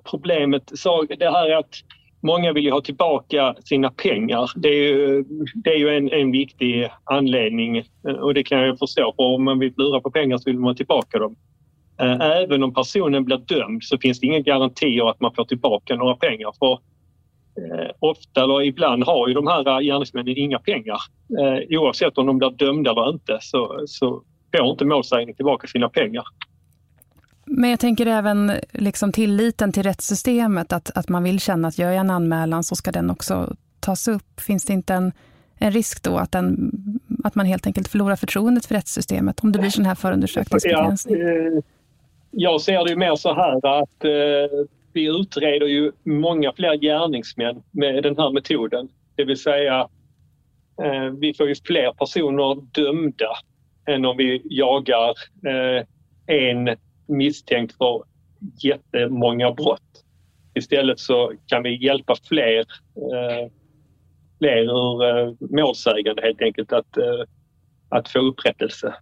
[0.10, 0.72] problemet
[1.20, 1.76] det här är att
[2.22, 4.52] många vill ju ha tillbaka sina pengar.
[4.56, 5.24] Det är ju,
[5.56, 9.14] det är ju en, en viktig anledning eh, och det kan jag förstå.
[9.16, 11.36] För om man vill lura på pengar så vill man ha tillbaka dem.
[12.00, 15.96] Eh, även om personen blir dömd så finns det ingen garanti att man får tillbaka
[15.96, 16.54] några pengar.
[16.60, 16.80] För
[17.58, 20.98] eh, ofta eller ibland har ju de här gärningsmännen inga pengar.
[21.40, 24.24] Eh, oavsett om de blir dömda eller inte så, så
[24.58, 26.24] får inte målsäganden tillbaka sina pengar.
[27.46, 31.92] Men jag tänker även liksom tilliten till rättssystemet, att, att man vill känna att gör
[31.92, 34.42] jag en anmälan så ska den också tas upp.
[34.42, 35.12] Finns det inte en,
[35.58, 36.72] en risk då att, den,
[37.24, 41.20] att man helt enkelt förlorar förtroendet för rättssystemet om det blir sån här förundersökningsbegränsning?
[41.20, 41.64] Ja, eh,
[42.32, 47.64] jag ser det ju mer så här att eh, vi utreder ju många fler gärningsmän
[47.72, 48.90] med den här metoden.
[49.16, 49.88] Det vill säga
[50.84, 53.32] eh, vi får ju fler personer dömda
[53.88, 55.14] än om vi jagar
[55.48, 55.86] eh,
[56.36, 56.78] en
[57.08, 58.04] misstänkt för
[58.64, 60.04] jättemånga brott.
[60.54, 62.60] Istället så kan vi hjälpa fler,
[62.96, 63.52] eh,
[64.40, 67.24] fler ur eh, målsägande helt enkelt att, eh,
[67.90, 68.96] att få upprättelse.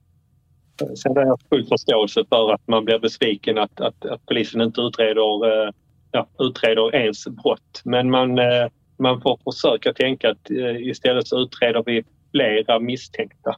[0.96, 4.82] Sen har jag full förståelse för att man blir besviken att, att, att polisen inte
[4.82, 5.72] utreder, eh,
[6.14, 7.82] ja, utreder ens brott.
[7.86, 8.68] Men man, eh,
[9.00, 13.56] man får försöka tänka att eh, istället så utreder vi flera misstänkta.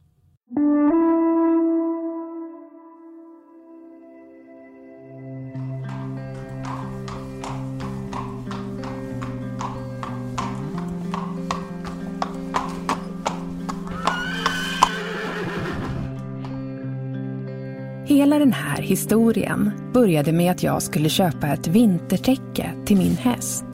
[18.26, 23.64] Hela den här historien började med att jag skulle köpa ett vintertäcke till min häst.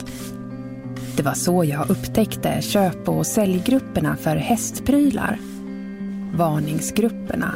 [1.17, 5.39] Det var så jag upptäckte köp och säljgrupperna för hästprylar.
[6.35, 7.55] Varningsgrupperna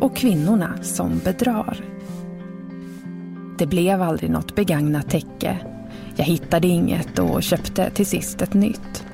[0.00, 1.84] och kvinnorna som bedrar.
[3.58, 5.58] Det blev aldrig något begagnat täcke.
[6.16, 9.04] Jag hittade inget och köpte till sist ett nytt.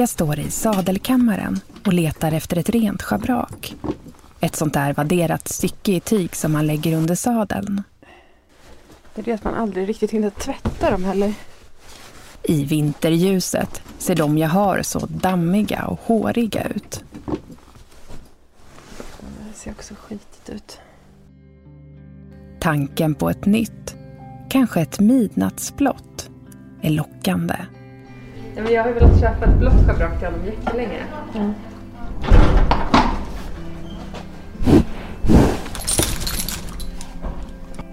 [0.00, 3.76] Jag står i sadelkammaren och letar efter ett rent schabrak.
[4.40, 7.82] Ett sånt där vadderat stycke i tyg som man lägger under sadeln.
[9.14, 11.34] Det är det att man aldrig riktigt hinner tvätta dem heller.
[12.42, 17.04] I vinterljuset ser de jag har så dammiga och håriga ut.
[19.48, 20.78] Det ser också skitigt ut.
[22.60, 23.96] Tanken på ett nytt,
[24.50, 26.30] kanske ett midnattsblått,
[26.82, 27.56] är lockande.
[28.56, 30.98] Ja, men jag har velat köpa ett blått schabrak till honom jättelänge.
[31.34, 31.52] Mm.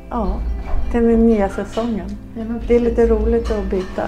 [0.09, 0.39] Ja,
[0.91, 2.17] till den nya säsongen.
[2.37, 4.07] Ja, det är lite roligt att byta.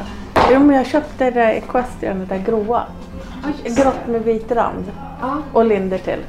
[0.52, 2.84] Jo, men jag köpte det där Equestrian, det där gråa.
[3.44, 4.86] Oh, Grått med vit rand.
[5.22, 5.38] Ja.
[5.54, 6.20] Och linder till.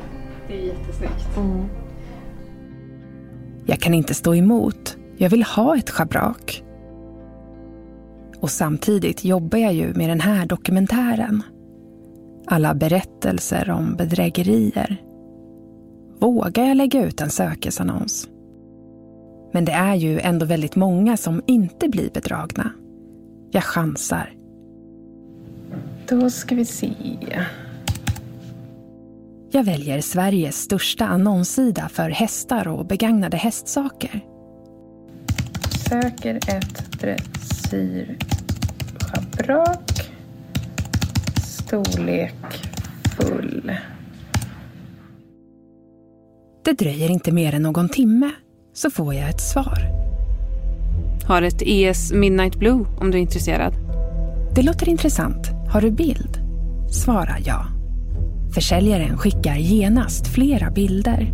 [0.49, 1.37] Det är jättesnyggt.
[1.37, 1.65] Mm.
[3.67, 4.97] Jag kan inte stå emot.
[5.17, 6.63] Jag vill ha ett schabrak.
[8.41, 11.43] Och samtidigt jobbar jag ju med den här dokumentären.
[12.47, 15.03] Alla berättelser om bedrägerier.
[16.21, 18.29] Vågar jag lägga ut en sökesannons?
[19.53, 22.73] Men det är ju ändå väldigt många som inte blir bedragna.
[23.51, 24.33] Jag chansar.
[26.09, 26.93] Då ska vi se.
[29.51, 34.21] Jag väljer Sveriges största annonssida för hästar och begagnade hästsaker.
[35.89, 37.01] Söker ett
[37.71, 40.11] dressyrschabrak.
[41.43, 42.67] Storlek
[43.17, 43.73] full.
[46.65, 48.31] Det dröjer inte mer än någon timme
[48.73, 49.79] så får jag ett svar.
[51.27, 53.75] Har ett ES Midnight Blue om du är intresserad.
[54.55, 55.51] Det låter intressant.
[55.73, 56.39] Har du bild?
[56.91, 57.67] Svara ja.
[58.55, 61.33] Försäljaren skickar genast flera bilder.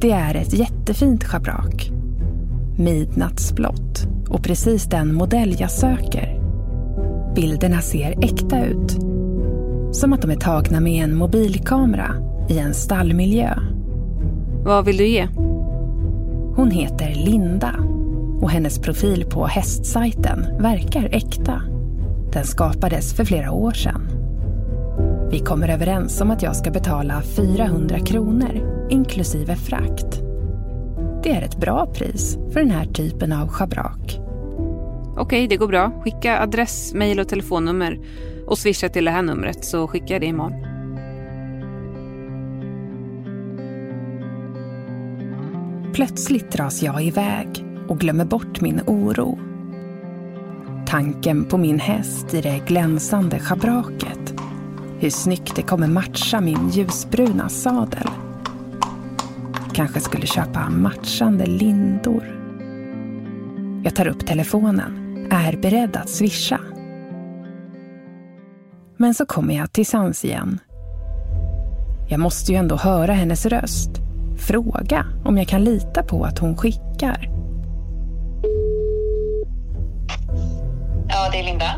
[0.00, 1.90] Det är ett jättefint schabrak.
[2.78, 6.40] Midnattsblått och precis den modell jag söker.
[7.34, 8.96] Bilderna ser äkta ut.
[9.92, 12.14] Som att de är tagna med en mobilkamera
[12.48, 13.58] i en stallmiljö.
[14.64, 15.26] Vad vill du ge?
[16.56, 17.74] Hon heter Linda
[18.40, 21.62] och hennes profil på hästsajten verkar äkta.
[22.32, 24.08] Den skapades för flera år sedan.
[25.30, 30.27] Vi kommer överens om att jag ska betala 400 kronor inklusive frakt.
[31.22, 34.20] Det är ett bra pris för den här typen av schabrak.
[35.16, 36.02] Okej, det går bra.
[36.04, 37.98] Skicka adress, mejl och telefonnummer
[38.46, 40.68] och swisha till det här numret så skickar jag det imorgon.
[45.92, 49.38] Plötsligt dras jag iväg och glömmer bort min oro.
[50.86, 54.34] Tanken på min häst i det glänsande schabraket.
[54.98, 58.08] Hur snyggt det kommer matcha min ljusbruna sadel.
[59.78, 62.24] Kanske skulle köpa matchande lindor.
[63.84, 66.60] Jag tar upp telefonen, är beredd att swisha.
[68.96, 70.58] Men så kommer jag till sans igen.
[72.08, 73.90] Jag måste ju ändå höra hennes röst.
[74.38, 77.28] Fråga om jag kan lita på att hon skickar.
[81.08, 81.74] Ja, det är Linda.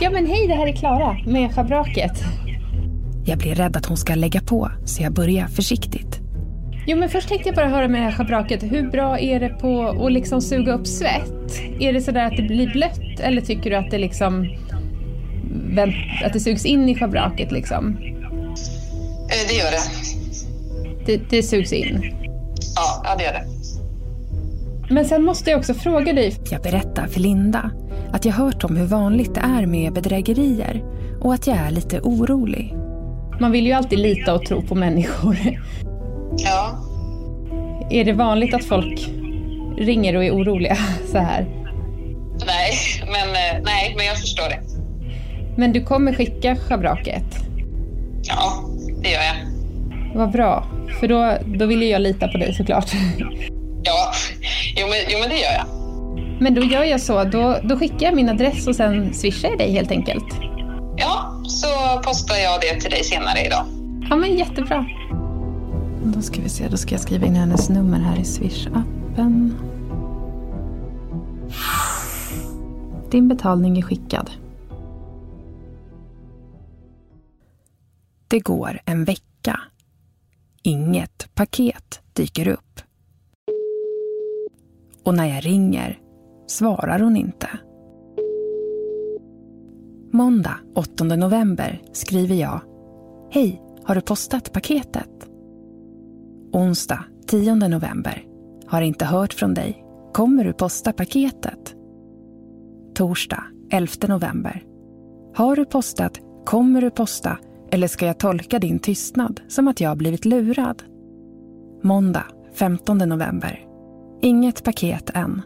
[0.00, 2.24] Ja men hej, det här är Klara med schabraket.
[3.24, 6.19] Jag blir rädd att hon ska lägga på, så jag börjar försiktigt.
[6.90, 9.48] Jo men först tänkte jag bara höra med det här schabraket, hur bra är det
[9.48, 11.60] på att liksom suga upp svett?
[11.80, 14.48] Är det sådär att det blir blött eller tycker du att det liksom
[16.24, 17.96] att det sugs in i schabraket liksom?
[17.96, 19.82] Eh, Det gör det.
[21.06, 22.14] Det, det sugs in.
[22.76, 23.44] Ja, ja, det gör det.
[24.94, 26.36] Men sen måste jag också fråga dig.
[26.50, 27.70] Jag berättar för Linda
[28.12, 30.84] att jag hört om hur vanligt det är med bedrägerier
[31.20, 32.74] och att jag är lite orolig.
[33.40, 35.36] Man vill ju alltid lita och tro på människor.
[36.44, 36.78] Ja.
[37.90, 39.00] Är det vanligt att folk
[39.78, 40.76] ringer och är oroliga
[41.12, 41.46] så här?
[42.46, 42.72] Nej,
[43.06, 44.60] men, eh, nej, men jag förstår det.
[45.56, 47.24] Men du kommer skicka schabraket?
[48.22, 48.64] Ja,
[49.02, 49.36] det gör jag.
[50.14, 50.66] Vad bra,
[51.00, 52.90] för då, då vill ju jag lita på dig såklart.
[53.82, 54.12] Ja,
[54.76, 55.66] jo men, jo, men det gör jag.
[56.40, 59.58] Men då gör jag så, då, då skickar jag min adress och sen swishar jag
[59.58, 60.24] dig helt enkelt.
[60.96, 61.66] Ja, så
[62.04, 63.64] postar jag det till dig senare idag.
[64.10, 64.86] Ja men jättebra.
[66.20, 69.52] Då ska vi se, då ska jag skriva in hennes nummer här i Swish-appen.
[73.10, 74.30] Din betalning är skickad.
[78.28, 79.60] Det går en vecka.
[80.62, 82.80] Inget paket dyker upp.
[85.04, 85.98] Och när jag ringer
[86.46, 87.48] svarar hon inte.
[90.12, 92.60] Måndag 8 november skriver jag
[93.30, 95.29] Hej, har du postat paketet?
[96.52, 98.24] Onsdag 10 november.
[98.66, 99.84] Har inte hört från dig.
[100.12, 101.74] Kommer du posta paketet?
[102.94, 104.64] Torsdag 11 november.
[105.34, 106.20] Har du postat?
[106.44, 107.38] Kommer du posta?
[107.70, 110.82] Eller ska jag tolka din tystnad som att jag blivit lurad?
[111.82, 113.66] Måndag 15 november.
[114.20, 115.42] Inget paket än.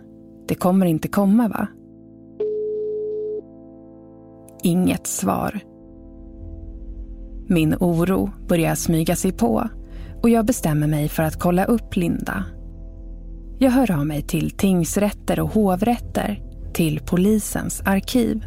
[0.48, 1.68] Det kommer inte komma, va?
[4.62, 5.60] Inget svar.
[7.48, 9.68] Min oro börjar smyga sig på
[10.24, 12.44] och jag bestämmer mig för att kolla upp Linda.
[13.58, 16.42] Jag hör av mig till tingsrätter och hovrätter,
[16.74, 18.44] till polisens arkiv.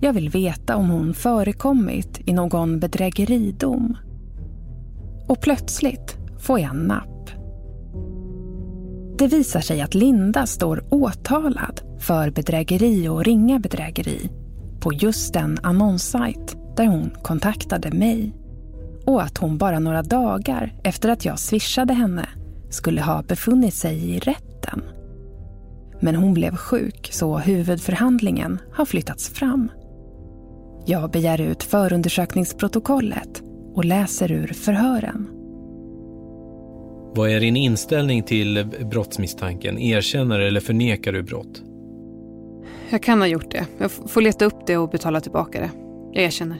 [0.00, 3.96] Jag vill veta om hon förekommit i någon bedrägeridom.
[5.28, 7.30] Och plötsligt får jag napp.
[9.18, 14.30] Det visar sig att Linda står åtalad för bedrägeri och ringa bedrägeri
[14.80, 18.39] på just den annonssajt där hon kontaktade mig.
[19.10, 22.28] Och att hon bara några dagar efter att jag swishade henne
[22.68, 24.82] skulle ha befunnit sig i rätten.
[26.00, 29.68] Men hon blev sjuk så huvudförhandlingen har flyttats fram.
[30.86, 33.42] Jag begär ut förundersökningsprotokollet
[33.74, 35.28] och läser ur förhören.
[37.14, 39.78] Vad är din inställning till brottsmisstanken?
[39.78, 41.62] Erkänner eller förnekar du brott?
[42.90, 43.66] Jag kan ha gjort det.
[43.78, 45.70] Jag får leta upp det och betala tillbaka det.
[46.12, 46.58] Jag erkänner.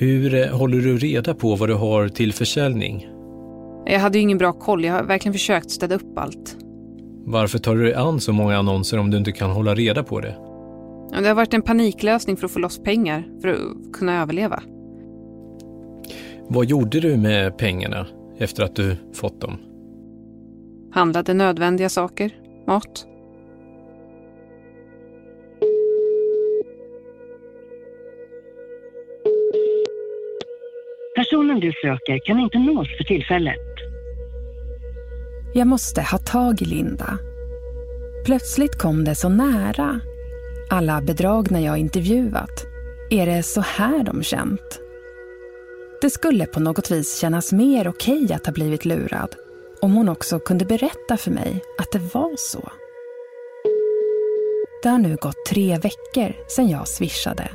[0.00, 3.08] Hur eh, håller du reda på vad du har till försäljning?
[3.86, 4.84] Jag hade ju ingen bra koll.
[4.84, 6.56] Jag har verkligen försökt städa upp allt.
[7.24, 10.20] Varför tar du dig an så många annonser om du inte kan hålla reda på
[10.20, 10.36] det?
[11.20, 14.62] Det har varit en paniklösning för att få loss pengar för att kunna överleva.
[16.48, 18.06] Vad gjorde du med pengarna
[18.38, 19.58] efter att du fått dem?
[20.92, 22.30] Handlade nödvändiga saker.
[22.66, 23.06] Mat.
[31.20, 33.70] Personen du söker kan inte nås för tillfället.
[35.54, 37.18] Jag måste ha tag i Linda.
[38.24, 40.00] Plötsligt kom det så nära.
[40.70, 42.66] Alla bedragna jag intervjuat.
[43.10, 44.80] Är det så här de känt?
[46.00, 49.34] Det skulle på något vis kännas mer okej att ha blivit lurad
[49.80, 52.72] om hon också kunde berätta för mig att det var så.
[54.82, 57.50] Det har nu gått tre veckor sedan jag swishade.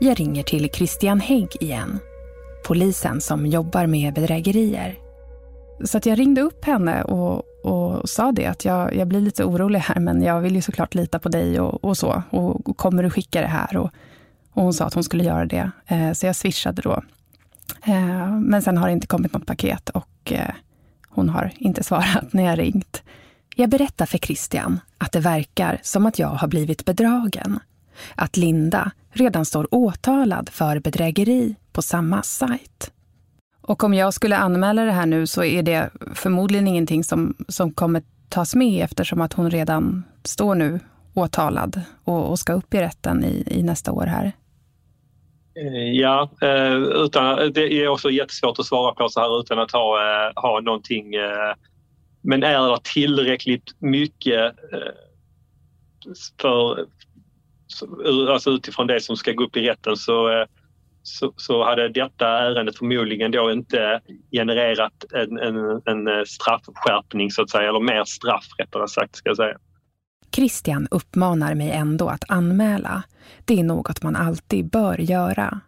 [0.00, 1.98] Jag ringer till Christian Hägg igen.
[2.66, 4.98] Polisen som jobbar med bedrägerier.
[5.84, 9.44] Så att jag ringde upp henne och, och sa det att jag, jag blir lite
[9.44, 12.22] orolig här men jag vill ju såklart lita på dig och, och så.
[12.30, 13.76] Och, och, kommer du skicka det här?
[13.76, 13.90] Och,
[14.52, 15.70] och hon sa att hon skulle göra det.
[15.86, 17.02] Eh, så jag swishade då.
[17.86, 20.54] Eh, men sen har det inte kommit något paket och eh,
[21.08, 23.02] hon har inte svarat när jag ringt.
[23.56, 27.60] Jag berättar för Christian att det verkar som att jag har blivit bedragen.
[28.14, 32.92] Att Linda redan står åtalad för bedrägeri på samma sajt.
[33.60, 37.72] Och om jag skulle anmäla det här nu så är det förmodligen ingenting som, som
[37.72, 40.80] kommer tas med eftersom att hon redan står nu
[41.14, 44.32] åtalad och, och ska upp i rätten i, i nästa år här.
[45.60, 49.72] Eh, ja, eh, utan, det är också jättesvårt att svara på så här utan att
[49.72, 51.04] ha, eh, ha någonting.
[52.22, 54.54] Men är det tillräckligt mycket
[56.40, 56.86] för,
[58.30, 60.46] alltså utifrån det som ska gå upp i rätten så,
[61.02, 64.00] så, så hade detta ärende förmodligen då inte
[64.32, 69.36] genererat en, en, en straffskärpning så att säga, eller mer straff rättare sagt ska jag
[69.36, 69.58] säga.
[70.36, 73.02] Christian uppmanar mig ändå att anmäla.
[73.44, 75.60] Det är något man alltid bör göra.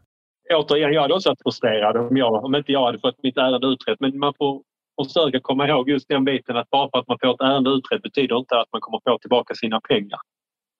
[0.54, 3.66] Återigen, jag hade också varit frustrerad om, jag, om inte jag hade fått mitt ärende
[3.66, 4.00] utrett.
[4.00, 4.62] Men man får
[5.04, 8.02] försöka komma ihåg just den biten att bara för att man får ett ärende utrett
[8.02, 10.20] betyder inte att man kommer få tillbaka sina pengar.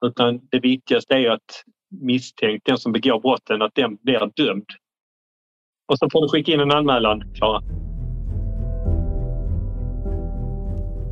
[0.05, 1.63] Utan det viktigaste är att
[2.01, 4.65] misstänkt, den som begår brotten, att den blir dömd.
[5.91, 7.61] Och så får du skicka in en anmälan, Klara.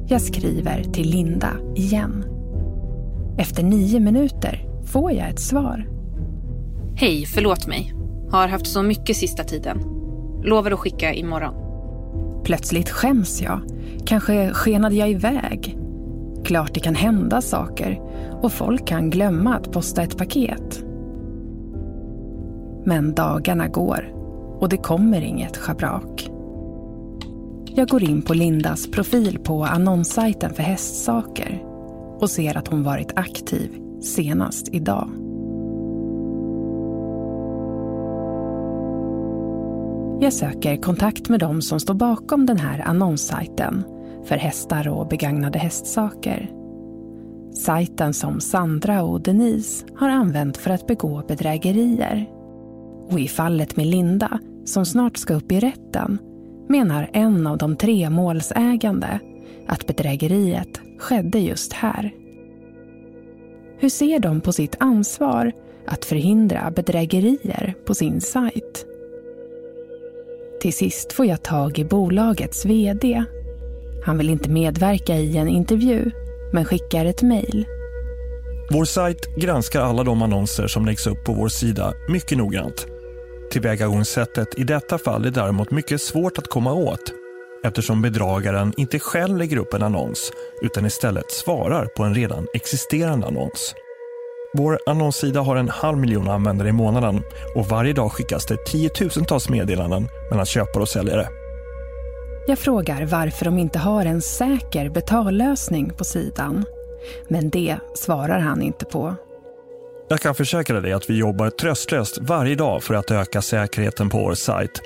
[0.10, 2.26] Jag skriver till Linda igen.
[3.40, 4.60] Efter nio minuter
[4.94, 5.88] får jag ett svar.
[6.96, 7.94] Hej, förlåt mig.
[8.32, 9.78] Har haft så mycket sista tiden.
[10.44, 11.54] Lovar att skicka imorgon.
[12.44, 13.62] Plötsligt skäms jag.
[14.06, 15.79] Kanske skenade jag iväg.
[16.44, 18.02] Klart det kan hända saker
[18.42, 20.84] och folk kan glömma att posta ett paket.
[22.86, 24.14] Men dagarna går
[24.60, 26.30] och det kommer inget schabrak.
[27.66, 31.64] Jag går in på Lindas profil på annonssajten för hästsaker
[32.20, 33.70] och ser att hon varit aktiv
[34.02, 35.10] senast idag.
[40.22, 43.84] Jag söker kontakt med dem som står bakom den här annonssajten
[44.26, 46.49] för hästar och begagnade hästsaker.
[47.53, 52.30] Sajten som Sandra och Denise har använt för att begå bedrägerier.
[53.09, 56.17] Och i fallet med Linda, som snart ska upp i rätten,
[56.70, 59.20] menar en av de tre målsägande
[59.67, 62.13] att bedrägeriet skedde just här.
[63.78, 65.51] Hur ser de på sitt ansvar
[65.88, 68.86] att förhindra bedrägerier på sin sajt?
[70.61, 73.24] Till sist får jag tag i bolagets VD.
[74.04, 76.12] Han vill inte medverka i en intervju,
[76.54, 77.66] men skickar ett mejl.
[78.72, 82.88] Vår sajt granskar alla de annonser som läggs upp på vår sida mycket noggrant.
[83.52, 87.14] Tillvägagångssättet i detta fall är däremot mycket svårt att komma åt
[87.64, 90.32] eftersom bedragaren inte själv lägger upp en annons
[90.62, 93.76] utan istället svarar på en redan existerande annons.
[94.54, 97.24] Vår annonssida har en halv miljon användare i månaden
[97.56, 101.28] och varje dag skickas det tiotusentals meddelanden mellan köpare och säljare.
[102.48, 106.66] Jag frågar varför de inte har en säker betallösning på sidan.
[107.28, 109.16] Men det svarar han inte på.
[110.10, 114.18] Jag kan försäkra dig att vi jobbar tröstlöst varje dag för att öka säkerheten på
[114.18, 114.82] vår sajt.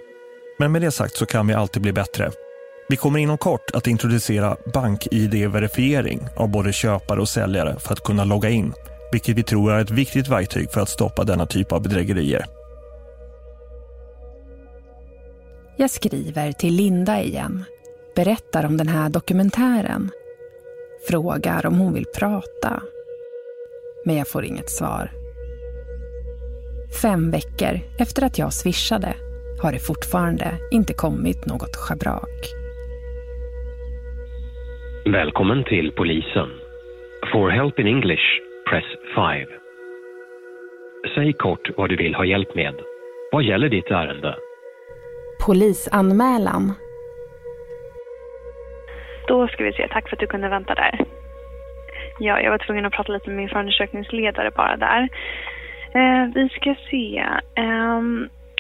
[0.60, 2.32] Men med det sagt så kan vi alltid bli bättre.
[2.89, 8.24] Vi kommer inom kort att introducera BankID-verifiering av både köpare och säljare för att kunna
[8.24, 8.74] logga in,
[9.12, 12.45] vilket vi tror är ett viktigt verktyg för att stoppa denna typ av bedrägerier.
[15.78, 17.63] Jag skriver till Linda igen,
[18.15, 20.09] berättar om den här dokumentären,
[21.09, 22.82] frågar om hon vill prata.
[24.05, 25.11] Men jag får inget svar.
[27.01, 29.13] Fem veckor efter att jag swishade
[29.61, 32.53] har det fortfarande inte kommit något schabrak.
[35.05, 36.49] Välkommen till polisen.
[37.32, 38.28] For help in English,
[38.69, 39.47] press 5.
[41.15, 42.76] Säg kort vad du vill ha hjälp med.
[43.32, 44.36] Vad gäller ditt ärende?
[45.46, 46.74] Polisanmälan.
[49.28, 49.88] Då ska vi se.
[49.88, 51.06] Tack för att du kunde vänta där.
[52.20, 55.10] Ja, jag var tvungen att prata lite med min förundersökningsledare bara där.
[55.94, 57.26] Eh, vi ska se.
[57.56, 58.02] Eh,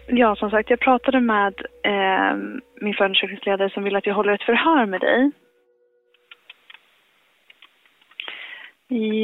[0.07, 1.53] ja, som sagt, jag pratade med
[1.83, 2.35] eh,
[2.81, 5.31] min förundersökningsledare som vill att jag håller ett förhör med dig.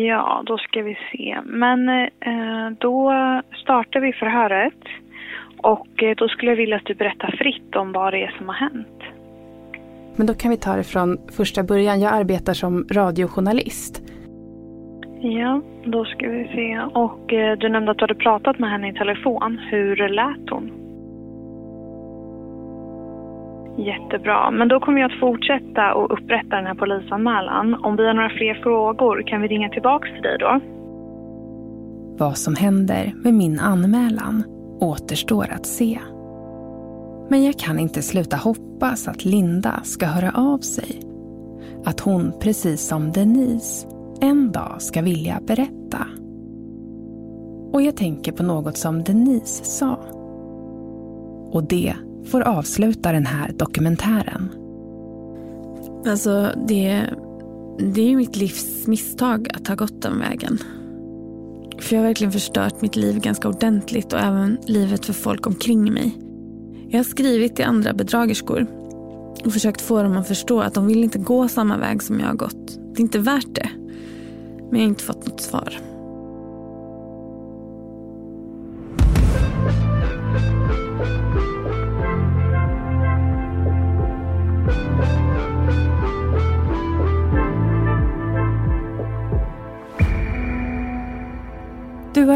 [0.08, 1.40] Ja, då ska vi se.
[1.44, 3.14] Men eh, då
[3.56, 4.84] startar vi förhöret.
[5.64, 8.48] Och eh, då skulle jag vilja att du berättar fritt om vad det är som
[8.48, 9.00] har hänt.
[10.16, 12.00] Men då kan vi ta det från första början.
[12.00, 14.04] Jag arbetar som radiojournalist.
[15.22, 16.80] Ja, då ska vi se.
[16.94, 19.60] Och eh, du nämnde att du hade pratat med henne i telefon.
[19.72, 20.72] Hur lät hon?
[23.78, 24.52] Jättebra.
[24.52, 27.74] Men då kommer jag att fortsätta och upprätta den här polisanmälan.
[27.84, 30.60] Om vi har några fler frågor, kan vi ringa tillbaka till dig då?
[32.18, 34.44] Vad som händer med min anmälan
[34.80, 36.00] återstår att se.
[37.30, 41.02] Men jag kan inte sluta hoppas att Linda ska höra av sig.
[41.86, 43.88] Att hon, precis som Denise,
[44.22, 46.08] en dag ska vilja berätta.
[47.72, 50.00] Och jag tänker på något som Denise sa.
[51.52, 51.94] Och det
[52.26, 54.50] får avsluta den här dokumentären.
[56.06, 57.04] Alltså, det,
[57.78, 60.58] det är ju mitt livs misstag att ha gått den vägen.
[61.82, 65.94] För jag har verkligen förstört mitt liv ganska ordentligt och även livet för folk omkring
[65.94, 66.18] mig.
[66.90, 68.68] Jag har skrivit till andra bedragerskor
[69.46, 72.28] och försökt få dem att förstå att de vill inte gå samma väg som jag
[72.28, 72.68] har gått.
[72.76, 73.70] Det är inte värt det.
[74.72, 75.89] Men jag har inte fått något svar.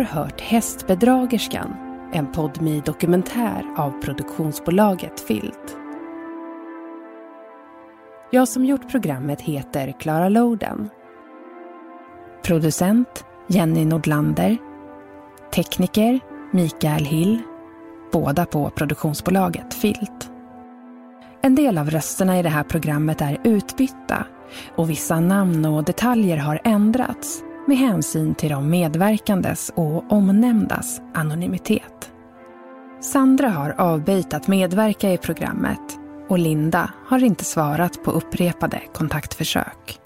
[0.04, 1.76] Har hört Hästbedragerskan,
[2.14, 5.78] en podmi dokumentär av produktionsbolaget Filt.
[8.32, 10.89] Jag som gjort programmet heter Klara Loden.
[12.43, 14.58] Producent Jenny Nordlander.
[15.56, 16.20] Tekniker
[16.51, 17.41] Mikael Hill.
[18.12, 20.32] Båda på produktionsbolaget Filt.
[21.41, 24.26] En del av rösterna i det här programmet är utbytta
[24.76, 32.11] och vissa namn och detaljer har ändrats med hänsyn till de medverkandes och omnämndas anonymitet.
[33.01, 35.99] Sandra har avböjt att medverka i programmet
[36.30, 40.03] och Linda har inte svarat på upprepade kontaktförsök.